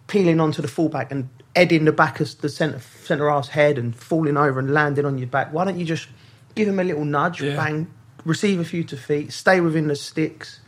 [0.07, 3.95] peeling onto the fullback and heading the back of the centre centre half's head and
[3.97, 5.53] falling over and landing on your back.
[5.53, 6.09] Why don't you just
[6.55, 7.57] give him a little nudge, Yeah.
[7.57, 7.87] bang,
[8.25, 10.61] receive a few to feet, stay within the sticks.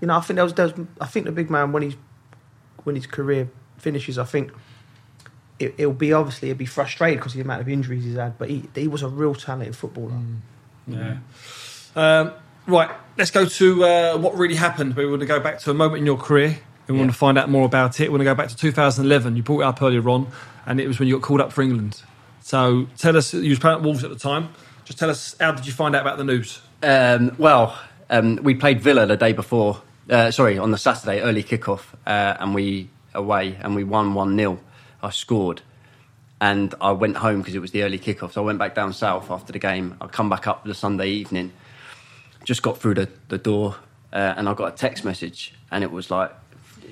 [0.00, 1.96] You know, I think there was, there was I think the big man when he's
[2.84, 4.52] when his career finishes, I think
[5.58, 8.36] it, it'll be obviously he'll be frustrated because of the amount of injuries he's had,
[8.38, 10.12] but he he was a real talented footballer.
[10.86, 11.16] Yeah.
[11.96, 12.32] Um,
[12.66, 14.94] right, let's go to uh, what really happened.
[14.96, 16.58] We want to go back to a moment in your career.
[16.86, 17.12] And we want Yeah.
[17.12, 18.08] to find out more about it.
[18.08, 19.36] We want to go back to 2011.
[19.36, 20.26] You brought it up earlier on,
[20.66, 22.02] and it was when you got called up for England.
[22.42, 24.50] So tell us, you was playing at Wolves at the time.
[24.84, 26.60] Just tell us, how did you find out about the news?
[26.82, 27.78] Um, well,
[28.10, 29.80] um, we played Villa the day before.
[30.08, 34.36] Uh, sorry, on the Saturday, early kickoff, uh, and we away, and we won one
[34.36, 34.58] 0
[35.02, 35.62] I scored,
[36.40, 38.32] and I went home because it was the early kickoff.
[38.32, 39.96] So I went back down south after the game.
[40.00, 41.52] I come back up the Sunday evening,
[42.44, 43.76] just got through the the door,
[44.12, 46.30] uh, and I got a text message, and it was like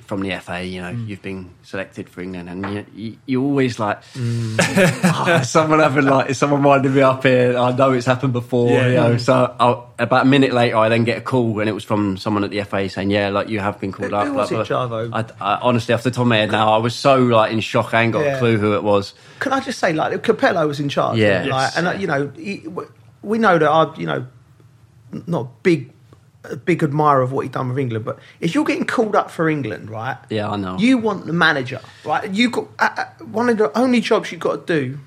[0.01, 1.07] from the FA, you know, mm.
[1.07, 4.57] you've been selected for England, and you, you, you're always like, "Oh, mm.
[5.05, 7.57] ah, is someone having like, is someone winding me up here?
[7.57, 8.87] I know it's happened before, Yeah.
[8.89, 9.17] you know.
[9.17, 12.17] So I, about a minute later, I then get a call, and it was from
[12.17, 14.51] someone at the FA saying, "Yeah, like you have been called Who- up." who was
[14.51, 14.69] blah, it.
[14.69, 15.11] Jarvo?
[15.13, 17.61] I, I, honestly, off the top of my head now, I was so like in
[17.61, 17.95] shock.
[17.95, 18.37] I ain't got Yeah.
[18.37, 19.15] a clue who it was.
[19.39, 21.19] Can I just say, like, Capello was in charge.
[21.19, 21.39] Yeah.
[21.41, 21.77] Like, Yes.
[21.77, 22.65] and, uh, you know, he,
[23.23, 24.27] we know that I'm, you know,
[25.27, 25.92] not big,
[26.45, 29.31] a big admirer of what he done with England, but if you're getting called up
[29.31, 30.17] for England, right?
[30.29, 30.77] Yeah, I know.
[30.79, 32.29] You want the manager, right?
[32.31, 34.99] You got uh, uh, one of the only jobs you've got to do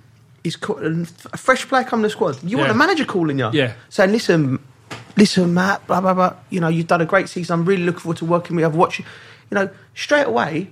[0.45, 2.41] is call, a fresh player come to the squad.
[2.43, 2.73] You want Yeah.
[2.73, 3.73] the manager calling you, Yeah.
[3.89, 4.59] saying, "Listen,
[5.17, 6.33] listen, Matt, blah blah blah.
[6.49, 7.59] You know, you've done a great season.
[7.59, 8.67] I'm really looking forward to working with you.
[8.67, 9.05] I've watched you.
[9.51, 10.69] You know, straight away."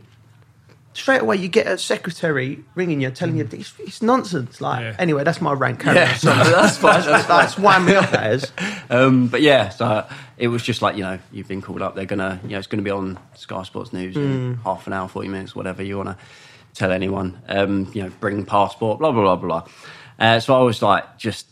[0.94, 4.62] Straight away, you get a secretary ringing you, telling you it's, it's nonsense.
[4.62, 4.96] Like, Yeah.
[5.00, 5.80] anyway, that's my rank.
[5.80, 6.18] Carry Yeah.
[6.24, 8.52] No, that's fine, That's, that's why me up that is.
[8.92, 10.06] Um, but yeah, so
[10.38, 11.96] it was just like you know you've been called up.
[11.96, 15.08] They're gonna you know it's gonna be on Sky Sports News in half an hour,
[15.08, 16.18] forty minutes, whatever you want to
[16.76, 17.42] tell anyone.
[17.48, 19.68] Um, you know, bring passport, blah blah blah blah.
[20.20, 21.48] Uh, so I was like just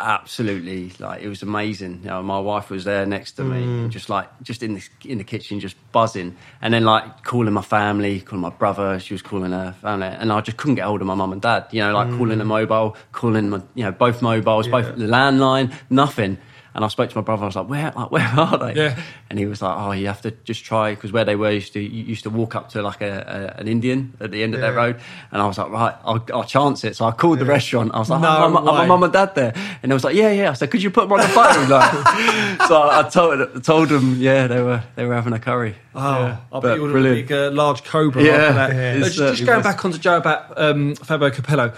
[0.00, 2.00] absolutely like it was amazing.
[2.02, 3.88] You know, my wife was there next to me, mm.
[3.90, 7.62] just like just in the in the kitchen, just buzzing, and then like calling my
[7.62, 8.98] family, calling my brother.
[8.98, 11.42] She was calling her family, and I just couldn't get hold of my mum and
[11.42, 11.66] dad.
[11.70, 12.48] You know, like calling a mm.
[12.48, 16.38] mobile, calling my you know both mobiles, both the landline, nothing.
[16.74, 17.42] And I spoke to my brother.
[17.42, 19.02] I was like, "Where, like, where are they?" Yeah.
[19.28, 21.72] And he was like, "Oh, you have to just try because where they were used
[21.72, 24.54] to you used to walk up to like a, a an Indian at the end
[24.54, 25.00] of their road."
[25.32, 27.92] And I was like, "Right, I'll, I'll chance it." So I called the restaurant.
[27.94, 28.86] I was like, No "Oh, my, my way.
[28.86, 29.52] mum and dad there,"
[29.82, 31.68] and they was like, "Yeah, yeah." I said, "Could you put them on the phone?"
[31.68, 31.92] Like,
[32.68, 35.74] so I told told them, yeah, they were they were having a curry.
[35.94, 36.36] Oh, yeah.
[36.52, 37.28] I bet you would have brilliant.
[37.28, 38.22] been a big, uh, large cobra.
[38.22, 38.72] Yeah, that.
[38.72, 39.04] yeah.
[39.04, 39.66] Uh, just, just going was.
[39.66, 41.72] back onto Joe about um, Fabio Capello.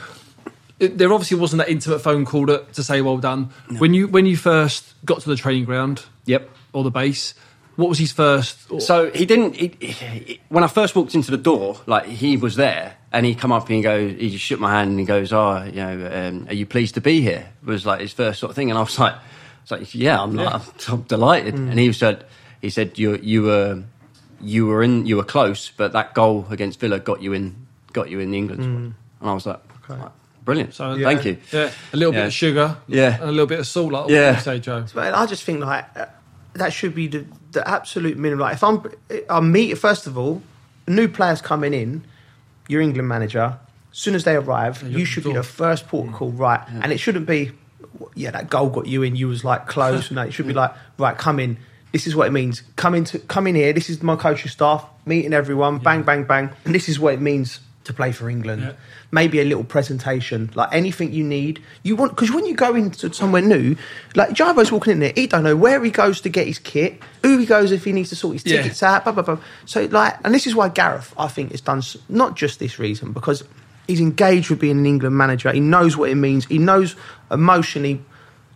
[0.82, 3.50] It- There obviously wasn't that intimate phone call to, to say well done.
[3.78, 6.48] When you when you first got to the training ground Yep.
[6.72, 7.34] or the base,
[7.76, 8.58] what was his first?
[8.80, 9.56] So he didn't.
[9.56, 13.34] He, he- when I first walked into the door, like he was there, and he
[13.34, 15.72] come up and he goes, he just shook my hand and he goes, "Oh, you
[15.72, 18.70] know, um, are you pleased to be here?" Was like his first sort of thing,
[18.70, 19.18] and I was like, "I
[19.62, 20.62] was like, yeah, I'm, like, I'm,
[20.94, 22.24] I'm delighted." And he said,
[22.60, 23.82] "He said you you were
[24.40, 27.54] you were in you were close, but that goal against Villa got you in
[27.92, 30.00] got you in the England squad." And I was like, Okay.
[30.00, 30.10] "Right,
[30.44, 33.14] "Brilliant, So- thank you." Yeah, a little bit of sugar, Yeah.
[33.20, 33.92] and a little bit of salt.
[33.92, 34.32] Like Yeah.
[34.32, 34.84] yeah, say Joe.
[34.94, 36.06] But I just think like uh,
[36.54, 38.40] that should be the, the absolute minimum.
[38.40, 38.82] Like if I'm,
[39.30, 40.42] I'm meet first of all,
[40.86, 42.04] new players coming in,
[42.68, 43.58] your England manager.
[43.92, 46.60] As soon as they arrive, you should be the first port of call, right?
[46.68, 47.52] And it shouldn't be,
[48.14, 49.16] yeah, that goal got you in.
[49.16, 50.10] You was like close.
[50.10, 51.58] no, it should be like, right, come in.
[51.92, 52.62] This is what it means.
[52.76, 53.74] Come in to come in here.
[53.74, 55.76] This is my coaching staff meeting everyone.
[55.76, 56.48] Bang, bang, bang.
[56.64, 58.74] And this is what it means to play for England.
[59.14, 61.62] Maybe a little presentation, like anything you need.
[61.82, 63.76] You want because when you go into somewhere new,
[64.14, 66.98] like Jarvo's walking in there, he don't know where he goes to get his kit,
[67.22, 68.62] who he goes if he needs to sort his Yeah.
[68.62, 69.38] tickets out, blah blah blah.
[69.66, 73.12] So like, and this is why Gareth, I think, has done not just this reason
[73.12, 73.44] because
[73.86, 75.52] he's engaged with being an England manager.
[75.52, 76.46] He knows what it means.
[76.46, 76.96] He knows
[77.30, 78.02] emotionally.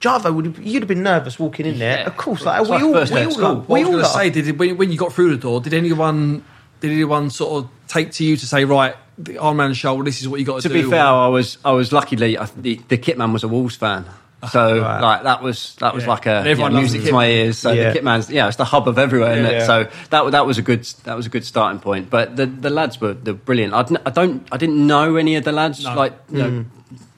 [0.01, 1.99] Jarvo would have, you'd have been nervous walking in there.
[1.99, 2.07] Yeah.
[2.07, 3.45] Of course, like we all, we all, school.
[3.45, 3.55] are.
[3.61, 5.61] We I was all going to say, did when, when you got through the door,
[5.61, 6.45] did anyone
[6.81, 10.05] did anyone sort of take to you to say, right, the arm around the shoulder,
[10.05, 10.83] this is what you got to, to do?
[10.83, 13.77] To be fair, I was I was luckily I, the the kitman was a Wolves
[13.77, 14.05] fan,
[14.43, 15.01] ah, so Right.
[15.01, 16.11] like that was that was Yeah.
[16.11, 17.59] like a yeah, music the to my ears.
[17.59, 17.93] So Yeah.
[17.93, 19.67] the kitman's yeah, it's the hub of everywhere, isn't Yeah.
[19.67, 22.11] So that that was a good that was a good starting point.
[22.11, 23.73] But the the lads were they're brilliant.
[23.75, 25.95] N- I don't I didn't know any of the lads No.
[25.95, 26.51] like you know.
[26.51, 26.67] Mm.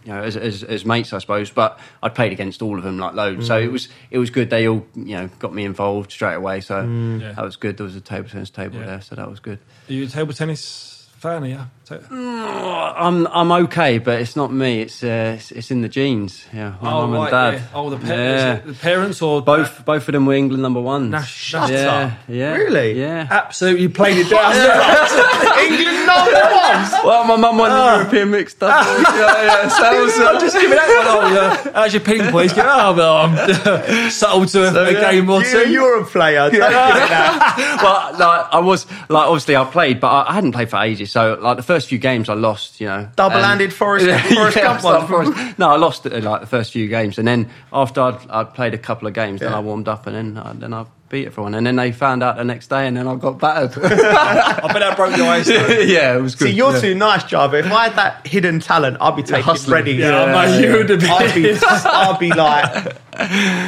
[0.04, 2.98] You know, as, as, as mates, I suppose, but I played against all of them
[2.98, 3.72] like loads, so it mm.
[3.72, 4.48] was it was good.
[4.48, 7.32] They all you know got me involved straight away, so Yeah.
[7.32, 7.76] that was good.
[7.76, 8.86] There was a table tennis table Yeah.
[8.86, 9.58] there, so that was good.
[9.86, 11.44] Are you a table tennis fan?
[11.44, 11.66] Yeah.
[11.84, 14.82] Ta- I'm I'm okay, but it's not me.
[14.82, 16.44] It's uh, it's, it's in the genes.
[16.52, 17.54] Yeah, my oh, mum right, and dad.
[17.54, 17.66] yeah.
[17.78, 18.54] Oh, the, pa- Yeah.
[18.56, 21.10] the parents or Both both of them were England number ones.
[21.10, 22.12] Nah, shut yeah, up.
[22.28, 22.92] yeah, Really?
[23.00, 23.26] Yeah.
[23.30, 24.52] Absolutely played it down.
[25.72, 26.88] England number ones.
[27.04, 28.86] Well, my mum won the European mixed doubles.
[28.86, 29.68] yeah, yeah.
[29.68, 31.32] So that was, uh, just give me that one.
[31.32, 31.72] Oh, yeah.
[31.74, 32.52] How's your ping, please?
[32.52, 35.70] Go, oh, well, I'm subtle to a, a yeah, game or You, two.
[35.70, 36.50] you're a player.
[36.50, 37.80] Don't give it that.
[37.82, 41.10] well, like I was like obviously I played, but I, I hadn't played for ages.
[41.10, 42.80] So like the first few games I lost.
[42.80, 45.06] You know, Double-handed Forest, Forrest yeah, Gump it's like one.
[45.08, 48.54] Forrest- No, I lost uh, like the first few games, and then after I'd, I'd
[48.54, 51.26] played a couple of games, then I warmed up, and then I, then I beat
[51.26, 53.82] everyone, and then they found out the next day, and then I got battered.
[53.84, 55.48] I bet I broke your eyes.
[55.48, 56.48] yeah, it was good.
[56.48, 56.80] See, you're yeah.
[56.80, 57.58] too nice, Java.
[57.58, 59.74] If I had that hidden talent, I'd be taking hustling.
[59.74, 59.92] ready.
[59.92, 61.10] Yeah, mate, you would have been.
[61.10, 62.96] I'd be, I'd be like,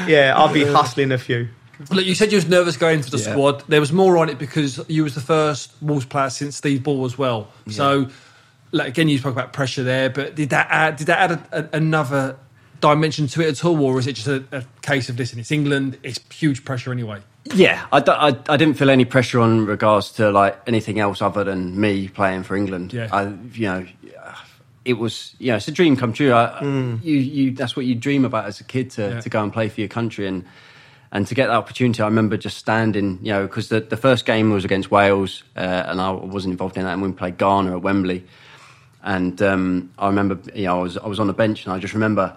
[0.09, 1.49] yeah, I'd be hustling a few.
[1.91, 3.31] Look, you said you was nervous going into the Yeah.
[3.31, 3.65] squad.
[3.69, 7.07] There was more on it because you was the first Wolves player since Steve Bull
[7.07, 7.49] as well.
[7.71, 8.09] So,
[8.71, 11.59] like, again, you spoke about pressure there, but did that add did that add a,
[11.59, 12.37] a, another
[12.81, 15.33] dimension to it at all, or is it just a, a case of this?
[15.33, 17.21] And it's England, it's huge pressure anyway?
[17.45, 17.99] Yeah, I
[18.49, 22.43] I didn't feel any pressure on regards to like anything else other than me playing
[22.45, 22.93] for England.
[22.93, 23.09] Yeah.
[23.13, 23.87] I, you know,
[24.85, 26.33] it was you know it's a dream come true.
[26.33, 29.21] I, You you that's what you dream about as a kid to, Yeah.
[29.21, 30.45] to go and play for your country and
[31.13, 32.03] and to get that opportunity.
[32.03, 35.61] I remember just standing, you know, because the, the first game was against Wales uh,
[35.89, 38.25] and I wasn't involved in that, and we played Ghana at Wembley.
[39.03, 41.79] And um, I remember, you know, I was I was on the bench, and I
[41.79, 42.37] just remember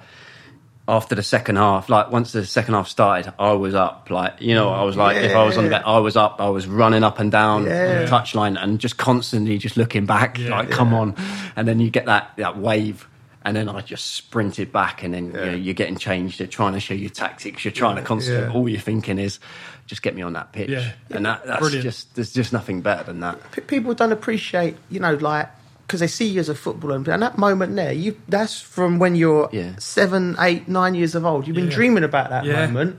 [0.87, 4.09] after the second half, like once the second half started, I was up.
[4.09, 6.41] Like you know, I was like, if I was on the bench, I was up.
[6.41, 8.01] I was running up and down Yeah.
[8.03, 10.49] the touchline and just constantly just looking back, Yeah.
[10.49, 11.15] like, come on.
[11.55, 13.07] And then you get that that wave.
[13.45, 16.39] And then I just sprinted back, and then you know, you're getting changed.
[16.39, 17.65] You're trying to show your tactics.
[17.65, 18.47] You're trying to concentrate.
[18.47, 18.53] Yeah.
[18.53, 19.39] All you're thinking is,
[19.85, 20.69] just get me on that pitch.
[20.69, 20.91] Yeah.
[21.09, 21.83] And that, that's Brilliant.
[21.83, 23.39] just there's just nothing better than that.
[23.51, 25.49] P- people don't appreciate, you know, like
[25.93, 29.13] because they see you as a footballer, and that moment there, you that's from when
[29.15, 29.73] you're Yeah.
[29.77, 31.45] seven, eight, nine years of old.
[31.45, 31.75] You've been Yeah.
[31.75, 32.53] dreaming about that Yeah.
[32.65, 32.97] moment,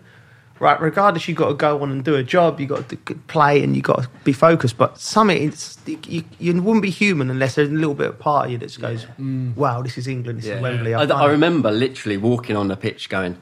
[0.60, 0.80] right?
[0.80, 3.74] Regardless, you've got to go on and do a job, you've got to play, and
[3.74, 4.78] you've got to be focused.
[4.78, 5.76] But something, it's,
[6.06, 8.66] you, you wouldn't be human unless there's a little bit of part of you that
[8.66, 9.56] just goes, mm.
[9.56, 10.54] "Wow, this is England, this Yeah.
[10.58, 13.38] is Wembley." I, I've done I it." remember literally walking on the pitch going,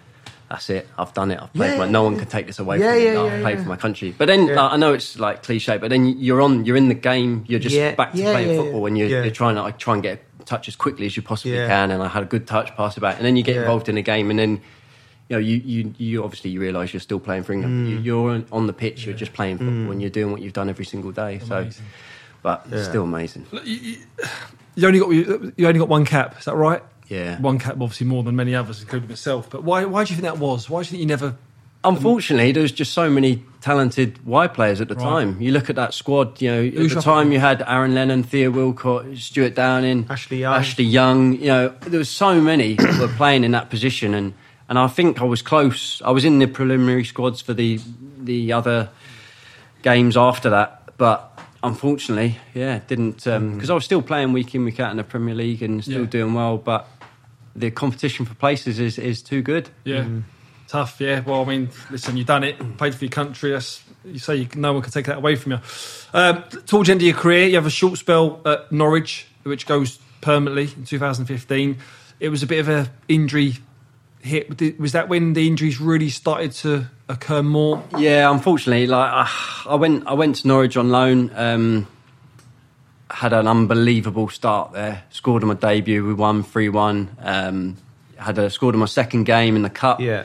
[0.53, 1.73] that's it, I've done it, I've played Yeah.
[1.75, 3.41] for my, no one can take this away Yeah, from me, yeah, No, yeah, I've
[3.43, 3.62] played yeah.
[3.62, 4.15] for my country.
[4.17, 4.61] But then, Yeah.
[4.62, 7.59] like, I know it's like cliche, but then you're on, you're in the game, you're
[7.59, 9.23] just Yeah, back to yeah, playing yeah, football and you're, yeah.
[9.23, 11.67] you're trying to like, try and get a touch as quickly as you possibly Yeah.
[11.69, 11.91] can.
[11.91, 13.17] And I had a good touch, pass it back.
[13.17, 13.62] And then you get Yeah.
[13.62, 14.61] involved in the game and then,
[15.31, 17.87] you know, you, you, you obviously you realise you're still playing for England.
[17.87, 17.91] Mm.
[17.91, 20.53] You, you're on, on the pitch, you're just playing football and you're doing what you've
[20.53, 21.41] done every single day.
[21.47, 21.67] So,
[22.43, 23.47] but it's still amazing.
[24.75, 25.11] You only got
[25.59, 26.83] you only got one cap, is that right?
[27.12, 27.40] Yeah.
[27.40, 29.51] One cap, obviously more than many others, including myself.
[29.51, 30.70] But why why do you think that was?
[30.70, 31.37] Why do you think you never?
[31.85, 35.03] Unfortunately, there was just so many talented Y players at the Right.
[35.03, 35.40] time.
[35.40, 36.40] You look at that squad.
[36.40, 40.38] You know, Who's at the time you had Aaron Lennon, Theo Walcott, Stuart Downing, Ashley
[40.38, 40.55] Young.
[40.55, 41.33] Ashley Young.
[41.35, 44.33] You know, there was so many that were playing in that position, and
[44.68, 46.01] and I think I was close.
[46.05, 47.81] I was in the preliminary squads for the
[48.18, 48.88] the other
[49.83, 51.29] games after that, but.
[51.64, 53.55] Unfortunately, yeah, didn't um, mm.
[53.55, 56.01] because I was still playing week in week out in the Premier League and still
[56.01, 56.07] Yeah.
[56.07, 56.88] doing well, but
[57.55, 59.69] the competition for places is, is too good.
[59.85, 60.07] Yeah,
[60.69, 61.01] tough.
[61.01, 61.21] Yeah.
[61.21, 63.53] Well, I mean, listen, you've done it, played for your country.
[63.53, 65.59] That's, you say you, no one can take that away from you.
[66.15, 69.67] Um, towards the end of your career, you have a short spell at Norwich, which
[69.67, 71.77] goes permanently in 2015.
[72.21, 73.55] It was a bit of a injury
[74.21, 74.81] hit.
[74.81, 77.83] Was that when the injuries really started to occur more?
[77.99, 79.31] Yeah, unfortunately, like I,
[79.69, 81.31] I went, I went to Norwich on loan.
[81.35, 81.88] Um,
[83.12, 85.03] had an unbelievable start there.
[85.11, 86.05] Scored on my debut.
[86.05, 87.14] We won three one.
[87.20, 87.77] Um,
[88.16, 90.01] had a scored on my second game in the cup.
[90.01, 90.25] Yeah.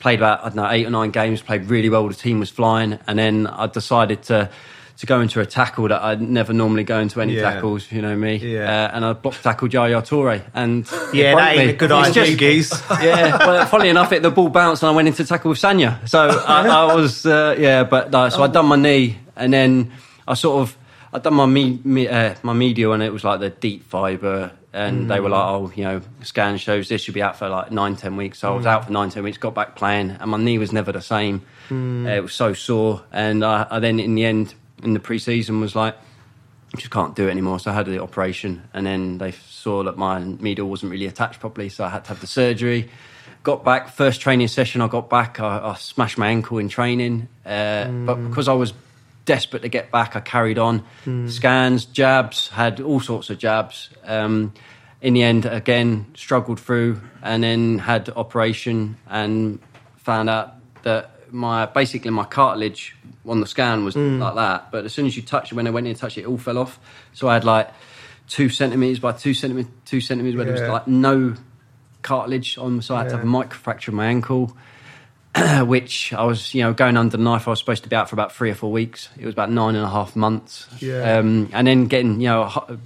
[0.00, 1.40] Played about I don't know eight or nine games.
[1.40, 2.06] Played really well.
[2.08, 4.50] The team was flying, and then I decided to
[4.98, 7.50] to go into a tackle that I'd never normally go into any Yeah.
[7.54, 7.90] tackles.
[7.90, 8.36] You know me.
[8.36, 8.86] Yeah.
[8.92, 11.72] Uh, and I blocked tackle Yaya Toure, and Yeah, that ain't me.
[11.72, 12.82] a good idea, just- geez.
[13.02, 16.06] yeah, well, funnily enough, it, the ball bounced and I went into tackle with Sagna.
[16.06, 19.92] So I, I was, uh, yeah, but no, so I'd done my knee and then
[20.28, 20.76] I sort of,
[21.12, 24.52] I'd done my me, me, uh, my medial and it was like the deep fibre.
[24.74, 27.70] And they were like, oh, you know, scan shows this should be out for like
[27.70, 28.38] nine, ten weeks.
[28.38, 30.72] So I was out for nine, ten weeks, got back playing, and my knee was
[30.72, 31.42] never the same.
[32.06, 33.02] Uh, it was so sore.
[33.12, 35.94] And I, I then, in the end, in the pre season, was like,
[36.74, 37.60] I just can't do it anymore.
[37.60, 41.38] So I had the operation, and then they saw that my medial wasn't really attached
[41.38, 42.88] properly, so I had to have the surgery.
[43.42, 44.80] Got back first training session.
[44.80, 45.38] I got back.
[45.38, 48.72] I, I smashed my ankle in training, uh, but because I was
[49.24, 50.84] desperate to get back, I carried on.
[51.28, 53.90] Scans, jabs, had all sorts of jabs.
[54.04, 54.52] Um,
[55.00, 59.58] in the end, again, struggled through, and then had operation and
[59.96, 64.70] found out that my basically my cartilage on the scan was like that.
[64.70, 66.26] But as soon as you touch it, when I went in and touched it, it
[66.26, 66.78] all fell off.
[67.12, 67.70] So I had like
[68.28, 71.34] two centimeters by two centimeters, two centimeters where there was like no
[72.02, 72.82] cartilage on.
[72.82, 74.56] So I had to have a microfracture of my ankle.
[75.64, 77.46] which I was, you know, going under the knife.
[77.48, 79.08] I was supposed to be out for about three or four weeks.
[79.18, 80.66] It was about nine and a half months.
[80.80, 81.16] Yeah.
[81.18, 82.78] Um, and then getting, you know,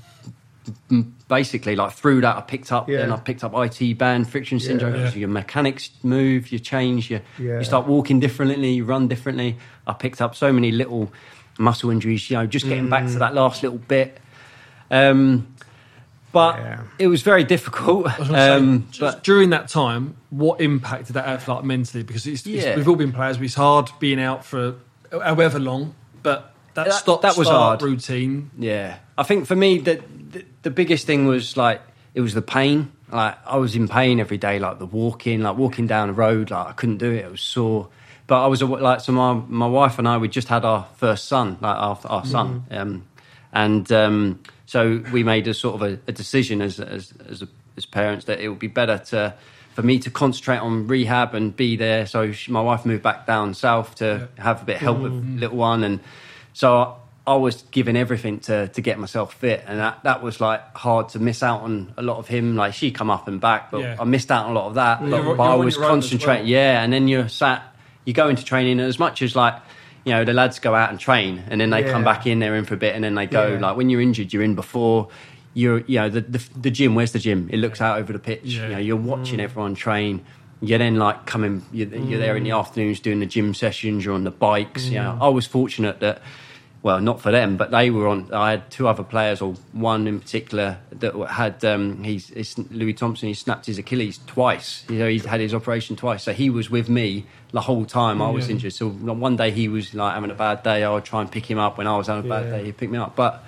[1.28, 2.88] basically like through that, I picked up.
[2.88, 2.98] Yeah.
[2.98, 4.94] Then I picked up IT band friction syndrome.
[4.94, 5.10] Yeah.
[5.10, 7.58] So your mechanics move, you change, you Yeah.
[7.58, 9.56] you start walking differently, you run differently.
[9.86, 11.12] I picked up so many little
[11.58, 12.30] muscle injuries.
[12.30, 13.12] You know, just getting back Mm.
[13.14, 14.18] to that last little bit.
[14.90, 15.48] Um,
[16.36, 16.80] but Yeah.
[16.98, 18.04] it was very difficult.
[18.18, 22.02] Was say, Um, but during that time, what impact did that have like mentally?
[22.04, 23.40] Because it's, it's- we've all been players.
[23.40, 24.74] It's hard being out for
[25.10, 27.80] however long, but that, That- stop that was hard.
[27.82, 28.50] routine.
[28.58, 29.94] Yeah, I think for me the,
[30.32, 31.80] the the biggest thing was like
[32.14, 32.92] it was the pain.
[33.10, 36.50] Like I was in pain every day, like the walking, like walking down the road,
[36.50, 37.24] like I couldn't do it.
[37.24, 37.88] It was sore.
[38.26, 39.32] But I was like, so my
[39.64, 43.04] my wife and I we just had our first son, like our our son, um,
[43.52, 47.48] and um, so we made a sort of a, a decision as as as, a,
[47.76, 49.34] as parents that it would be better to.
[49.74, 53.26] For me to concentrate on rehab and be there, so she, my wife moved back
[53.26, 55.38] down south to have a bit of help with mm-hmm.
[55.38, 56.00] little one, and
[56.54, 56.78] so
[57.26, 60.74] I, I was giving everything to to get myself fit, and that, that was like
[60.74, 62.56] hard to miss out on a lot of him.
[62.56, 63.96] Like she come up and back, but Yeah.
[64.00, 65.00] I missed out on a lot of that.
[65.00, 66.52] But, You're- but I you're on was your own as concentrating, well.
[66.52, 66.82] yeah.
[66.82, 67.62] And then you're sat,
[68.06, 69.56] you go into training as much as like.
[70.06, 72.56] You know, the lads go out and train and then they come back in, they're
[72.56, 73.48] in for a bit and then they go.
[73.48, 73.58] Yeah.
[73.58, 75.08] Like when you're injured, you're in before.
[75.52, 77.48] You're, you know, the, the, the gym, where's the gym?
[77.50, 78.44] It looks out over the pitch.
[78.44, 78.68] Yeah.
[78.68, 79.42] You know, you're watching mm.
[79.42, 80.24] everyone train.
[80.62, 82.58] You're then like coming, you're, you're there in the mm.
[82.58, 84.86] afternoons doing the gym sessions, you're on the bikes.
[84.86, 85.22] You know, mm.
[85.22, 86.22] I was fortunate that
[86.86, 88.32] well, not for them, but they were on.
[88.32, 92.92] I had two other players, or one in particular that had um, he's, he's Louis
[92.92, 93.26] Thompson.
[93.26, 94.84] He snapped his Achilles twice.
[94.88, 97.26] You know, he's had his operation twice, so he was with me
[97.56, 98.52] the whole time I was Yeah.
[98.54, 98.72] injured.
[98.74, 100.84] So one day he was like having a bad day.
[100.84, 101.78] I would try and pick him up.
[101.78, 102.58] When I was having a bad Yeah.
[102.58, 103.16] day, he'd pick me up.
[103.16, 103.42] But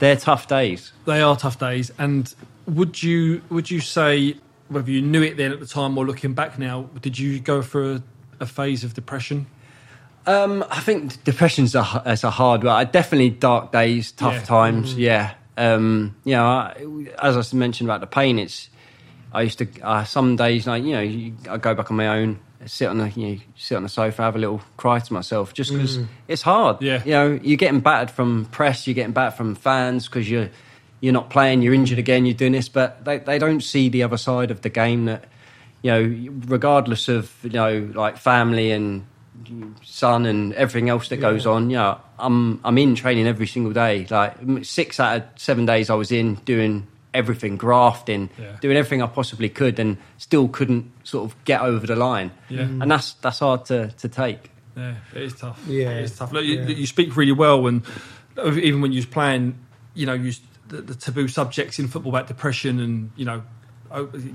[0.00, 0.92] they're tough days.
[1.04, 1.92] They are tough days.
[1.98, 2.32] And
[2.66, 4.36] would you would you say
[4.68, 7.60] whether you knew it then at the time or looking back now, did you go
[7.62, 7.96] through
[8.40, 9.46] a, a phase of depression?
[10.26, 12.74] Um, I think depression's a it's a hard one.
[12.74, 14.42] I definitely dark days, tough Yeah.
[14.56, 14.94] times.
[14.94, 15.30] Yeah.
[15.58, 16.74] Um, you know, I,
[17.22, 18.68] as I mentioned about the pain, it's
[19.32, 22.38] I used to uh, some days like you know I go back on my own,
[22.66, 25.54] sit on the you know sit on the sofa, have a little cry to myself
[25.54, 26.06] just because mm.
[26.28, 26.82] it's hard.
[26.82, 27.02] Yeah.
[27.04, 30.50] You know, you're getting battered from press, you're getting battered from fans because you're
[31.00, 34.02] you're not playing, you're injured again, you're doing this, but they they don't see the
[34.02, 35.24] other side of the game that
[35.82, 39.06] you know, regardless of you know like family and
[39.82, 41.70] son and everything else that goes on.
[41.70, 44.06] You know, I'm I'm in training every single day.
[44.08, 48.56] Like six out of seven days, I was in doing everything, grafting, Yeah.
[48.60, 52.30] doing everything I possibly could, and still couldn't sort of get over the line.
[52.48, 52.62] Yeah.
[52.62, 54.50] And that's that's hard to to take.
[54.76, 55.60] Yeah, it is tough.
[55.66, 55.90] Yeah.
[55.90, 56.32] it is tough.
[56.32, 56.68] Look, you, Yeah.
[56.68, 57.82] you speak really well, and
[58.38, 59.58] even when you was playing,
[59.94, 60.32] you know, you
[60.68, 63.42] the, the taboo subjects in football about depression and you know,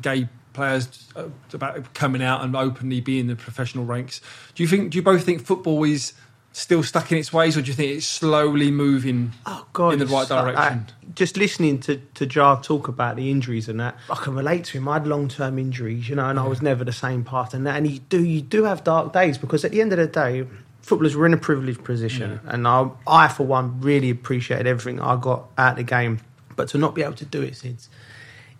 [0.01, 1.23] gay players uh,
[1.53, 4.21] about coming out and openly being in the professional ranks.
[4.53, 4.91] Do you think?
[4.91, 6.13] Do you both think football is
[6.57, 9.99] still stuck in its ways, or do you think it's slowly moving Oh God, in
[9.99, 10.85] the right direction?
[10.87, 14.63] I- just listening to to Jar talk about the injuries and that, I can relate
[14.65, 14.87] to him.
[14.87, 17.53] I had long term injuries, you know, and I was never the same part.
[17.53, 19.99] And that, and you do you do have dark days because at the end of
[19.99, 20.45] the day,
[20.81, 25.15] footballers were in a privileged position, and I I for one really appreciated everything I
[25.17, 26.19] got out of the game,
[26.55, 27.87] but to not be able to do it since.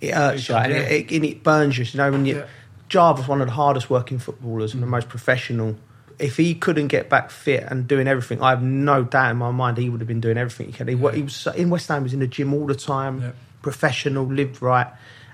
[0.02, 0.80] It hurts you, and Yeah.
[0.80, 1.86] it, it, and it burns you.
[1.86, 2.46] You know, when you, Yeah.
[2.90, 4.76] Jar was one of the hardest working footballers Mm.
[4.76, 5.76] and the most professional.
[6.18, 9.52] If he couldn't get back fit and doing everything, I have no doubt in my
[9.52, 10.88] mind he would have been doing everything he could.
[10.88, 12.02] He, wa- he was in West Ham.
[12.02, 13.32] He was in the gym all the time, Yeah.
[13.62, 14.88] professional, lived right,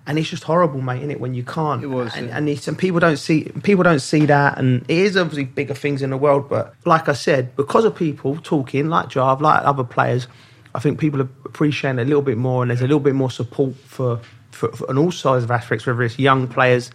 [0.07, 1.03] and it's just horrible, mate.
[1.03, 1.83] In it when you can't.
[1.83, 2.37] It was, and, yeah.
[2.37, 5.75] and, it's, and people don't see people don't see that, and it is obviously bigger
[5.75, 6.49] things in the world.
[6.49, 10.27] But like I said, because of people talking like Jarv, like other players,
[10.73, 13.13] I think people are appreciating it a little bit more, and there's a little bit
[13.13, 14.19] more support for,
[14.49, 16.89] for, for on all sides of aspects, whether it's young players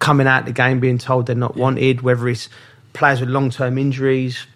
[0.00, 2.48] coming out the game being told they're not wanted, whether it's
[2.92, 4.46] players with long term injuries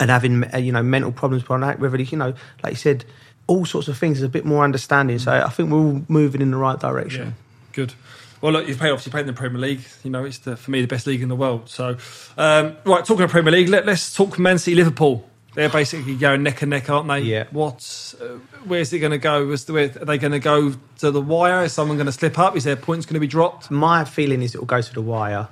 [0.00, 3.04] and having uh, you know mental problems behind that, whether you know, like you said,
[3.46, 4.18] all sorts of things.
[4.18, 5.18] There's a bit more understanding.
[5.18, 7.26] So I think we're all moving in the right direction.
[7.26, 7.32] Yeah,
[7.72, 7.94] good.
[8.40, 9.80] Well, look, you've played obviously played in the Premier League.
[10.04, 11.68] You know, it's the, for me the best league in the world.
[11.68, 11.96] So,
[12.36, 15.28] um, right, talking of Premier League, let, let's talk Man City Liverpool.
[15.54, 17.20] They're basically going neck and neck, aren't they?
[17.20, 17.46] Yeah.
[17.50, 19.50] What's uh, where's it going to go?
[19.50, 21.64] Is the, where, are they going to go to the wire?
[21.64, 22.56] Is someone going to slip up?
[22.56, 23.70] Is their points going to be dropped?
[23.70, 25.48] My feeling is it will go to the wire.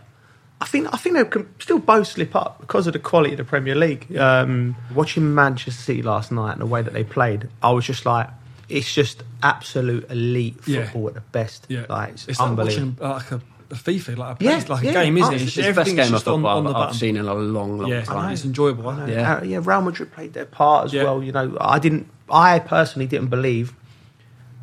[0.60, 3.38] I think I think they can still both slip up because of the quality of
[3.38, 4.16] the Premier League.
[4.16, 8.06] Um, watching Manchester City last night and the way that they played, I was just
[8.06, 8.28] like,
[8.68, 10.84] it's just absolute elite Yeah.
[10.84, 11.66] football at the best.
[11.68, 12.94] Yeah, like it's, it's like unbelievable.
[13.04, 13.36] watching uh, like a,
[13.70, 14.90] a FIFA, like a, Yeah, like yeah.
[14.90, 15.42] a game, isn't Oh, it?
[15.42, 16.94] it's It's the best everything's game of just on- on the I've, I've button.
[16.98, 18.32] seen in a long, long Yeah, time.
[18.32, 18.84] it's enjoyable.
[19.08, 19.34] Yeah.
[19.36, 21.04] Uh, yeah, Real Madrid played their part as Yeah.
[21.04, 21.22] well.
[21.22, 22.08] You know, I didn't.
[22.30, 23.74] I personally didn't believe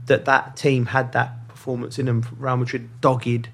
[0.08, 2.26] that that team had that performance in them.
[2.40, 3.50] Real Madrid dogged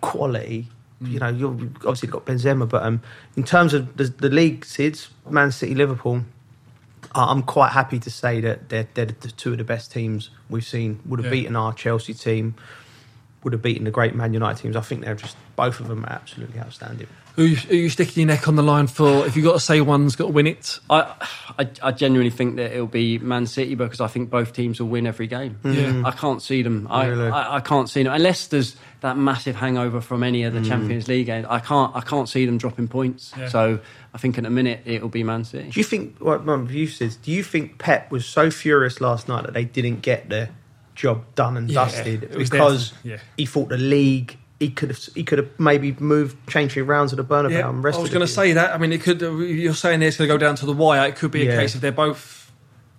[0.00, 0.68] quality.
[1.00, 3.00] You know, you've obviously got Benzema, but um,
[3.36, 6.24] in terms of the, the league, Sids, Man City, Liverpool,
[7.14, 10.64] I'm quite happy to say that they're, they're the two of the best teams we've
[10.64, 11.00] seen.
[11.06, 11.30] Would have Yeah.
[11.40, 12.54] beaten our Chelsea team.
[13.44, 14.74] Would have beaten the great Man United teams.
[14.76, 17.06] I think they're just both of them are absolutely outstanding.
[17.38, 19.24] Who, you- who you sticking your neck on the line for?
[19.24, 21.14] If you've got to say one's got to win it, I,
[21.56, 24.88] I, I genuinely think that it'll be Man City because I think both teams will
[24.88, 25.54] win every game.
[25.62, 25.72] Hmm.
[25.72, 26.02] Yeah.
[26.04, 26.88] I can't see them.
[26.90, 27.28] I, Really?
[27.28, 30.66] I, I can't see them unless there's that massive hangover from any of the hmm.
[30.66, 31.46] Champions League games.
[31.48, 31.94] I can't.
[31.94, 33.32] I can't see them dropping points.
[33.38, 33.48] Yeah.
[33.48, 33.78] So
[34.12, 35.70] I think in a minute it'll be Man City.
[35.70, 39.28] Do you think, what my view says, do you think Pep was so furious last
[39.28, 40.48] night that they didn't get the
[40.96, 43.18] job done and Yeah, dusted because yeah.
[43.36, 47.12] he thought the league he could have he could have maybe moved, changed three rounds
[47.12, 48.74] at the Bernabeu Yeah, and I was going to say that.
[48.74, 49.20] I mean, it could.
[49.20, 51.06] You're saying it's going to go down to the wire.
[51.08, 51.60] It could be a Yeah.
[51.60, 52.50] case if they're both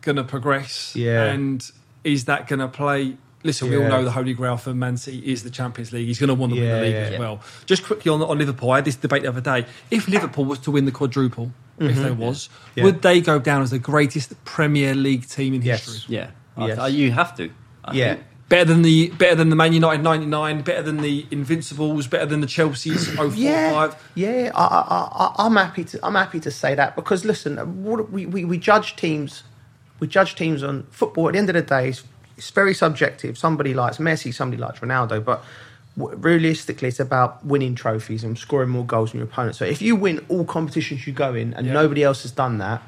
[0.01, 0.95] going to progress.
[0.95, 1.25] Yeah.
[1.25, 1.69] And
[2.03, 3.17] is that going to play?
[3.43, 6.07] Listen, we all know the holy grail for Man City is the Champions League.
[6.07, 6.99] He's going to want to win the league yeah.
[7.13, 7.41] as well.
[7.65, 9.65] Just quickly on, on Liverpool, I had this debate the other day.
[9.89, 12.79] If Liverpool was to win the quadruple, if there was, Mm-hmm.
[12.79, 12.83] Yeah.
[12.85, 15.85] would they go down as the greatest Premier League team in Yes.
[15.85, 16.15] history?
[16.15, 16.77] Yeah, Yes.
[16.79, 17.49] I- you have to.
[17.85, 18.13] I Yeah.
[18.15, 18.25] think.
[18.49, 22.41] Better than the better than the Man United '99, better than the Invincibles, better than
[22.41, 23.37] the Chelsea's 045.
[23.37, 24.51] Yeah, yeah.
[24.55, 25.99] I, I, I, I'm happy to.
[26.03, 29.43] I'm happy to say that because listen, what, we, we we judge teams.
[29.99, 31.27] We judge teams on football.
[31.27, 32.03] At the end of the day, it's,
[32.37, 33.37] it's very subjective.
[33.37, 35.43] Somebody likes Messi, somebody likes Ronaldo, but
[35.97, 39.57] realistically, it's about winning trophies and scoring more goals than your opponent.
[39.57, 41.73] So if you win all competitions you go in, and Yeah.
[41.73, 42.81] nobody else has done that,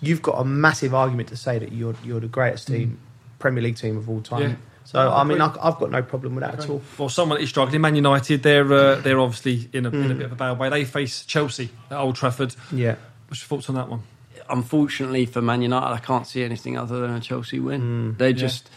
[0.00, 2.98] you've got a massive argument to say that you're you're the greatest team,
[3.38, 4.40] Premier League team of all time.
[4.42, 4.48] Mm.
[4.50, 4.56] Yeah.
[4.84, 5.40] So I I mean.
[5.40, 6.82] I, I've got no problem with that at all.
[6.98, 7.80] Well, someone is struggling.
[7.80, 10.10] Man United, they're uh, they're obviously in a, in Hmm.
[10.10, 10.68] a bit of a bad way.
[10.68, 12.54] They face Chelsea at Old Trafford.
[12.70, 12.96] Yeah.
[13.28, 14.02] What's your thoughts on that one?
[14.50, 17.80] unfortunately for Man United, I can't see anything other than a Chelsea win.
[18.14, 18.68] Mm, they're just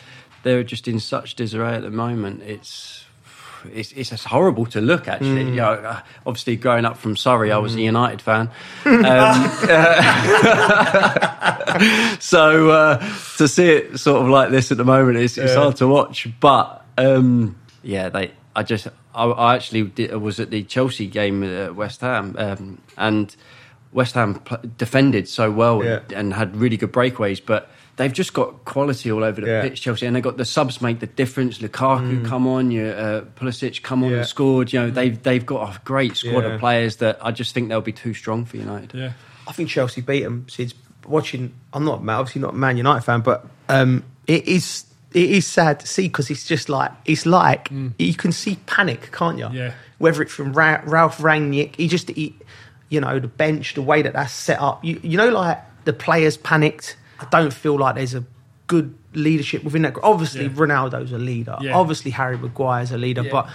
[0.43, 2.41] they're just in such disarray at the moment.
[2.43, 3.03] It's
[3.73, 5.07] it's, it's just horrible to look.
[5.07, 5.49] Actually, Mm.
[5.49, 8.49] you know, obviously growing up from Surrey, I was a United fan.
[8.85, 9.49] Um,
[12.19, 12.97] so uh,
[13.37, 15.59] to see it sort of like this at the moment, it's, it's Yeah.
[15.59, 16.27] hard to watch.
[16.39, 18.31] But um, yeah, they.
[18.55, 22.81] I just I, I actually did, was at the Chelsea game at West Ham, um,
[22.97, 23.35] and
[23.91, 24.41] West Ham
[24.77, 25.99] defended so well Yeah.
[26.15, 27.69] and had really good breakaways, but.
[27.97, 29.61] They've just got quality all over the Yeah.
[29.63, 31.57] pitch, Chelsea, and they got the subs make the difference.
[31.57, 34.13] Lukaku come on, you uh, Pulisic come on Mm.
[34.13, 34.17] Yeah.
[34.19, 34.71] and scored.
[34.71, 36.53] You know they've they've got a great squad Yeah.
[36.53, 38.93] of players that I just think they'll be too strong for United.
[38.93, 39.11] Yeah,
[39.47, 40.45] I think Chelsea beat them.
[40.47, 40.73] Since
[41.07, 45.47] watching, I'm not obviously not a Man United fan, but um, it is it is
[45.47, 49.49] sad to see because it's just like it's like you can see panic, can't you?
[49.51, 49.71] Yeah.
[49.97, 52.35] Whether it's from Ra- Ralph Rangnick, he just he,
[52.89, 54.85] you know the bench, the way that that's set up.
[54.85, 56.95] You you know like the players panicked.
[57.19, 58.23] I don't feel like there's a
[58.67, 59.93] good leadership within that.
[59.93, 60.05] group.
[60.05, 60.49] Obviously, Yeah.
[60.49, 61.57] Ronaldo's a leader.
[61.61, 61.75] Yeah.
[61.77, 63.31] Obviously, Harry Maguire's a leader, Yeah.
[63.31, 63.49] but.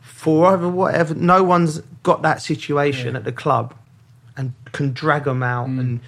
[0.00, 3.72] For whatever, no one's got that situation at the club
[4.36, 6.00] and can drag them out and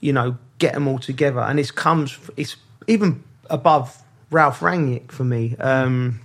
[0.00, 1.40] you know get them all together.
[1.40, 2.56] And it comes, it's
[2.88, 5.56] even above Ralph Rangnick for me.
[5.60, 6.20] Um,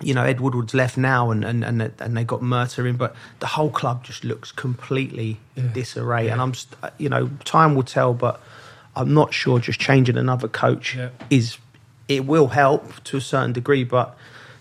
[0.00, 3.14] you know, Ed Woodward's left now, and and and, and they got Murtough in, but
[3.40, 6.28] the whole club just looks completely in disarray.
[6.28, 6.54] And I'm,
[6.96, 8.40] you know, time will tell, but
[8.96, 11.10] I'm not sure just changing another coach Yeah.
[11.30, 11.58] is
[12.08, 14.16] it will help to a certain degree, but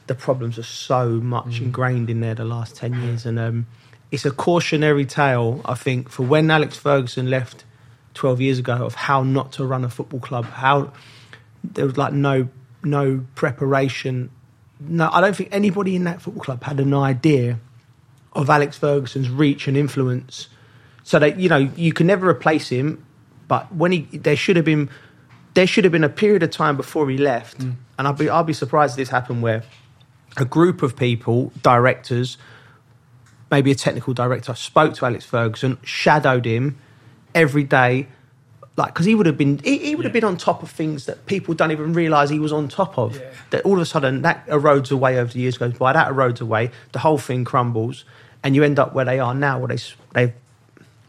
[0.07, 3.25] the problems are so much ingrained in there the last 10 years.
[3.25, 3.65] And um,
[4.11, 7.63] it's a cautionary tale, I think, for when Alex Ferguson left
[8.13, 10.91] 12 years ago of how not to run a football club, how
[11.63, 12.47] there was like no
[12.84, 14.30] no preparation.
[14.80, 17.59] No, I don't think anybody in that football club had an idea
[18.34, 20.47] of Alex Ferguson's reach and influence.
[21.03, 23.03] So that you know you can never replace him,
[23.49, 24.89] but when he there should have been
[25.55, 27.75] there should have been a period of time before he left, mm.
[27.97, 29.63] and I'll be I'll be surprised if this happened where
[30.37, 32.37] a group of people, directors,
[33.51, 36.77] maybe a technical director, spoke to Alex Ferguson, shadowed him
[37.33, 38.07] every day,
[38.77, 41.07] like because he would have been he, he would have been on top of things
[41.07, 43.17] that people don't even realise he was on top of.
[43.17, 43.31] Yeah.
[43.49, 45.91] That all of a sudden that erodes away over the years goes by.
[45.93, 48.05] That erodes away, the whole thing crumbles,
[48.43, 49.81] and you end up where they are now, where they
[50.13, 50.33] they've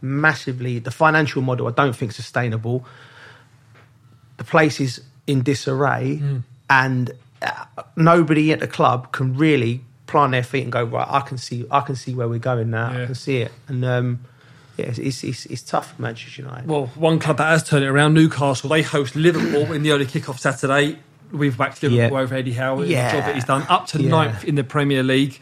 [0.02, 1.68] massively the financial model.
[1.68, 2.84] I don't think sustainable.
[4.36, 6.22] The place is in disarray,
[6.68, 7.10] and
[7.42, 7.64] uh,
[7.96, 11.06] nobody at the club can really plant their feet and go right.
[11.08, 12.92] I can see, I can see where we're going now.
[12.92, 13.02] Yeah.
[13.02, 14.20] I can see it, and um,
[14.76, 16.68] yeah, it's, it's, it's, tough for Manchester United.
[16.68, 20.06] Well, one club that has turned it around, Newcastle, they host Liverpool in the early
[20.06, 20.98] kick-off Saturday.
[21.30, 22.22] We've backed Liverpool Yeah.
[22.22, 23.12] over Eddie Howe in the Yeah.
[23.12, 23.62] job that he's done.
[23.68, 24.08] Up to Yeah.
[24.08, 25.38] ninth in the Premier League.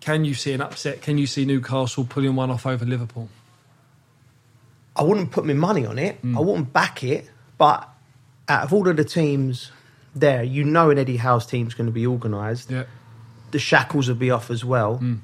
[0.00, 1.02] Can you see an upset?
[1.02, 3.28] Can you see Newcastle pulling one off over Liverpool?
[4.96, 6.20] I wouldn't put my money on it.
[6.22, 6.36] Mm.
[6.36, 7.30] I wouldn't back it.
[7.58, 7.88] But
[8.48, 9.70] out of all of the teams
[10.14, 12.70] there, you know an Eddie Howe's team's going to be organised.
[12.70, 12.84] Yeah.
[13.50, 14.98] The shackles will be off as well.
[14.98, 15.20] Mm.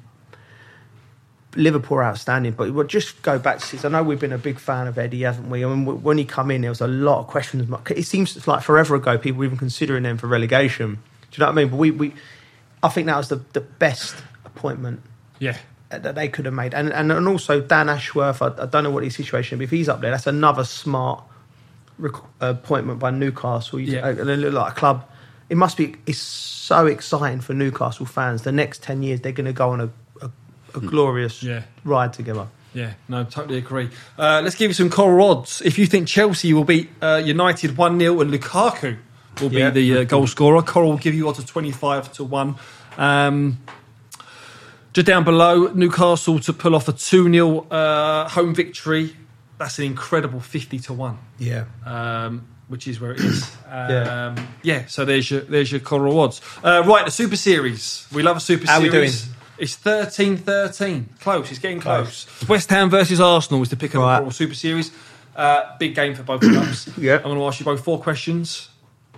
[1.55, 3.85] Liverpool outstanding, but we'll just go back to this.
[3.85, 5.63] I know we've been a big fan of Eddie, haven't we?
[5.63, 7.71] I mean, when he come in, there was a lot of questions.
[7.91, 10.95] It seems like forever ago, people were even considering them for relegation.
[10.95, 10.99] Do
[11.33, 11.69] you know what I mean?
[11.69, 12.13] But we, we
[12.81, 14.15] I think that was the, the best
[14.45, 15.01] appointment
[15.39, 15.57] Yeah.
[15.99, 16.73] That they could have made.
[16.73, 19.71] And and, and also Dan Ashworth, I, I don't know what his situation, but if
[19.71, 21.23] he's up there, that's another smart
[21.99, 23.79] rec- appointment by Newcastle.
[23.79, 23.99] Yeah.
[24.07, 25.09] uh, they look like a club.
[25.49, 25.95] It must be.
[26.07, 28.41] It's so exciting for Newcastle fans.
[28.41, 29.89] The next ten years, they're going to go on a,
[30.21, 30.31] a,
[30.75, 31.63] a glorious Yeah.
[31.83, 32.47] ride together.
[32.75, 33.89] Yeah, no, totally agree.
[34.17, 35.61] Uh, let's give you some coral odds.
[35.63, 38.97] If you think Chelsea will beat uh, United 1 0 and Lukaku
[39.39, 39.69] will be Yeah.
[39.69, 42.55] the uh, goal scorer, Coral will give you odds of 25 to 1.
[42.97, 43.59] Um,
[44.93, 49.15] Just down below, Newcastle to pull off a 2 0 uh, home victory.
[49.57, 51.65] That's an incredible 50 to 1, Yeah.
[51.85, 53.49] um, which is where it is.
[53.73, 54.35] Um, Yeah.
[54.61, 54.85] yeah.
[54.87, 56.41] so there's your, there's your Coral odds.
[56.63, 58.05] Uh, right, the Super Series.
[58.13, 58.69] We love a Super series.
[58.69, 59.11] How we doing?
[59.57, 61.09] It's 13 13.
[61.21, 62.27] Close, it's getting close.
[62.47, 64.17] West Ham versus Arsenal is the pick of the Right.
[64.17, 64.91] Coral Super Series.
[65.35, 66.87] Uh, big game for both clubs.
[66.97, 67.15] Yeah.
[67.15, 68.69] I'm going to ask you both four questions.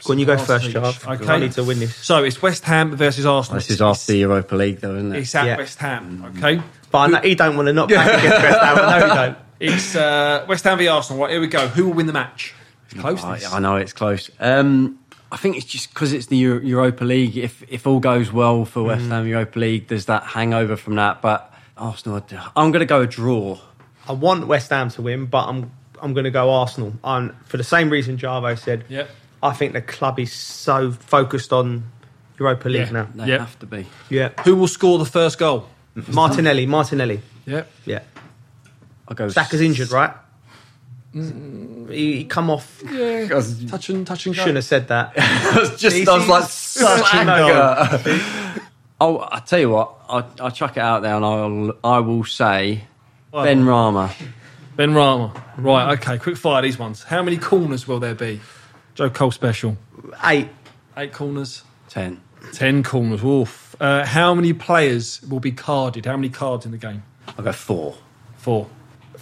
[0.04, 0.74] Go on, you go first, each.
[0.74, 0.98] Charles.
[0.98, 1.32] 'cause Okay.
[1.34, 1.96] I need to win this.
[1.96, 3.58] So it's West Ham versus Arsenal.
[3.60, 5.20] This is It's- after the Europa League, though, isn't it?
[5.20, 5.58] It's at Yeah.
[5.58, 6.62] West Ham, okay?
[6.92, 8.78] But I know he don't want to knock back against West Ham.
[8.80, 9.38] I know he don't.
[9.58, 11.22] It's uh, West Ham v Arsenal.
[11.22, 11.70] Right, here we go.
[11.70, 12.54] Who will win the match?
[12.92, 13.24] It's close.
[13.24, 13.54] I, this.
[13.54, 14.30] I know it's close.
[14.42, 15.00] Um,
[15.32, 17.38] I think it's just because it's the Euro- Europa League.
[17.38, 18.88] If if all goes well for Mm.
[18.88, 21.22] West Ham Europa League, there's that hangover from that.
[21.22, 22.22] But Arsenal,
[22.58, 23.58] I'm going to go a draw.
[24.10, 25.72] I want West Ham to win, but I'm
[26.02, 26.94] I'm going to go Arsenal.
[27.06, 29.10] And for the same reason Jarvo said, Yep.
[29.46, 31.84] I think the club is so focused on
[32.40, 32.92] Europa League Yeah.
[32.92, 33.08] now.
[33.16, 33.40] They Yep.
[33.40, 33.86] have to be.
[34.10, 34.30] Yeah.
[34.44, 35.68] Who will score the first goal?
[36.12, 37.22] Martinelli, Martinelli.
[37.46, 37.64] Yeah.
[37.86, 38.00] Yeah.
[39.08, 39.30] I'll go.
[39.30, 40.12] Saka's injured, right?
[41.14, 41.90] Mm.
[41.92, 42.82] He, he come off.
[42.92, 43.28] Yeah.
[43.70, 44.40] Touch and touch and go.
[44.42, 45.14] Shouldn't have said that.
[45.18, 48.62] I was just, He's- I was like, he's such a Saka.
[49.00, 52.24] Oh, I tell you what, I'll, I'll chuck it out there, and I'll I will
[52.24, 52.86] say
[53.34, 54.12] Benrahma.
[54.78, 55.32] Ben Rama.
[55.58, 55.94] Right.
[56.00, 56.18] Okay.
[56.18, 57.04] Quick fire these ones.
[57.04, 58.42] How many corners will there be?
[58.96, 59.78] Joe Cole special.
[60.24, 60.48] Eight.
[60.96, 61.64] Eight corners.
[61.90, 62.22] Ten.
[62.54, 63.24] Ten corners.
[63.24, 63.76] Oof.
[63.80, 66.06] Uh, how many players will be carded?
[66.06, 67.04] How many cards in the game?
[67.28, 67.98] I'll go four.
[68.38, 68.68] Four.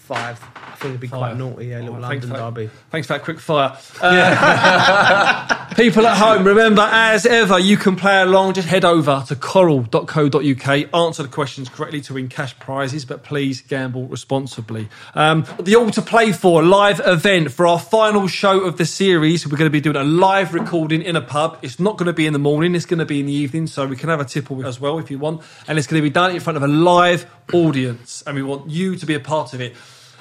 [0.03, 0.37] Five.
[0.55, 1.17] I think it'd be Five.
[1.19, 2.53] quite naughty, yeah, little Oh, thanks London for that.
[2.55, 2.69] derby.
[2.91, 3.77] Thanks for that quick fire.
[4.01, 8.53] Uh, people at home, remember, as ever, you can play along.
[8.55, 13.61] Just head over to coral.co.uk, answer the questions correctly to win cash prizes, but please
[13.61, 14.89] gamble responsibly.
[15.15, 19.47] Um, the All to Play For live event for our final show of the series.
[19.47, 21.59] We're going to be doing a live recording in a pub.
[21.61, 23.67] It's not going to be in the morning, it's going to be in the evening,
[23.67, 25.41] so we can have a tipple as well if you want.
[25.67, 28.69] And it's going to be done in front of a live audience, and we want
[28.69, 29.75] you to be a part of it.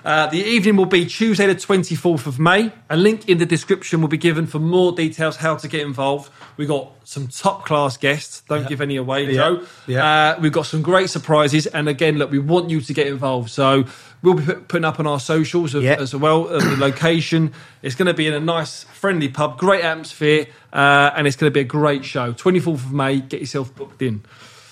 [0.05, 2.73] Uh, the evening will be Tuesday, the 24th of May.
[2.91, 6.29] A link in the description will be given for more details how to get involved.
[6.57, 8.43] We've got some top class guests.
[8.49, 9.33] Don't give any away, Yeah.
[9.35, 9.63] Joe.
[9.87, 10.05] Yeah.
[10.37, 11.67] Uh, we've got some great surprises.
[11.69, 13.51] And again, look, we want you to get involved.
[13.51, 13.85] So
[14.23, 15.97] we'll be put- putting up on our socials of, Yeah.
[16.01, 17.53] as well the location.
[17.83, 21.51] It's going to be in a nice, friendly pub, great atmosphere, uh, and it's going
[21.51, 22.33] to be a great show.
[22.33, 24.25] 24th of May, get yourself booked in.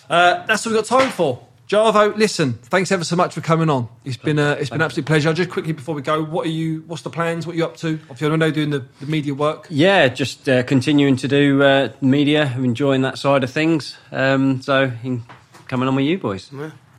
[0.09, 1.47] Uh, that's what we've got time for.
[1.71, 3.89] Jarvo, listen, thanks ever so much for coming on.
[4.05, 5.33] It's been a, it's been an absolute pleasure.
[5.33, 6.83] Just quickly before we go, what are you?
[6.89, 7.47] What's the plans?
[7.47, 8.01] What are you up to?
[8.11, 9.68] Obviously, I know doing the, the media work.
[9.71, 12.53] Yeah, just uh, continuing to do uh, media.
[12.53, 13.97] I'm enjoying that side of things.
[14.11, 15.23] Um, so in,
[15.68, 16.51] coming on with you boys.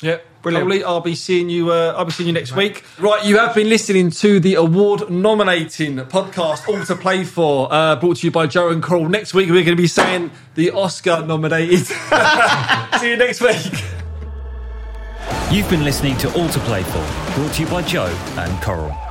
[0.01, 0.69] Yeah, Brilliant.
[0.69, 0.85] Lovely.
[0.85, 1.73] I'll be seeing you.
[1.73, 2.85] Uh, I'll be seeing you next week.
[2.97, 8.17] Right, you have been listening to the award-nominating podcast All to Play For, uh, brought
[8.17, 9.09] to you by Joe and Coral.
[9.09, 11.87] Next week we're going to be saying the Oscar-nominated.
[13.01, 13.99] See you next week.
[15.51, 19.10] You've been listening to All to Play For, brought to you by Joe and Coral.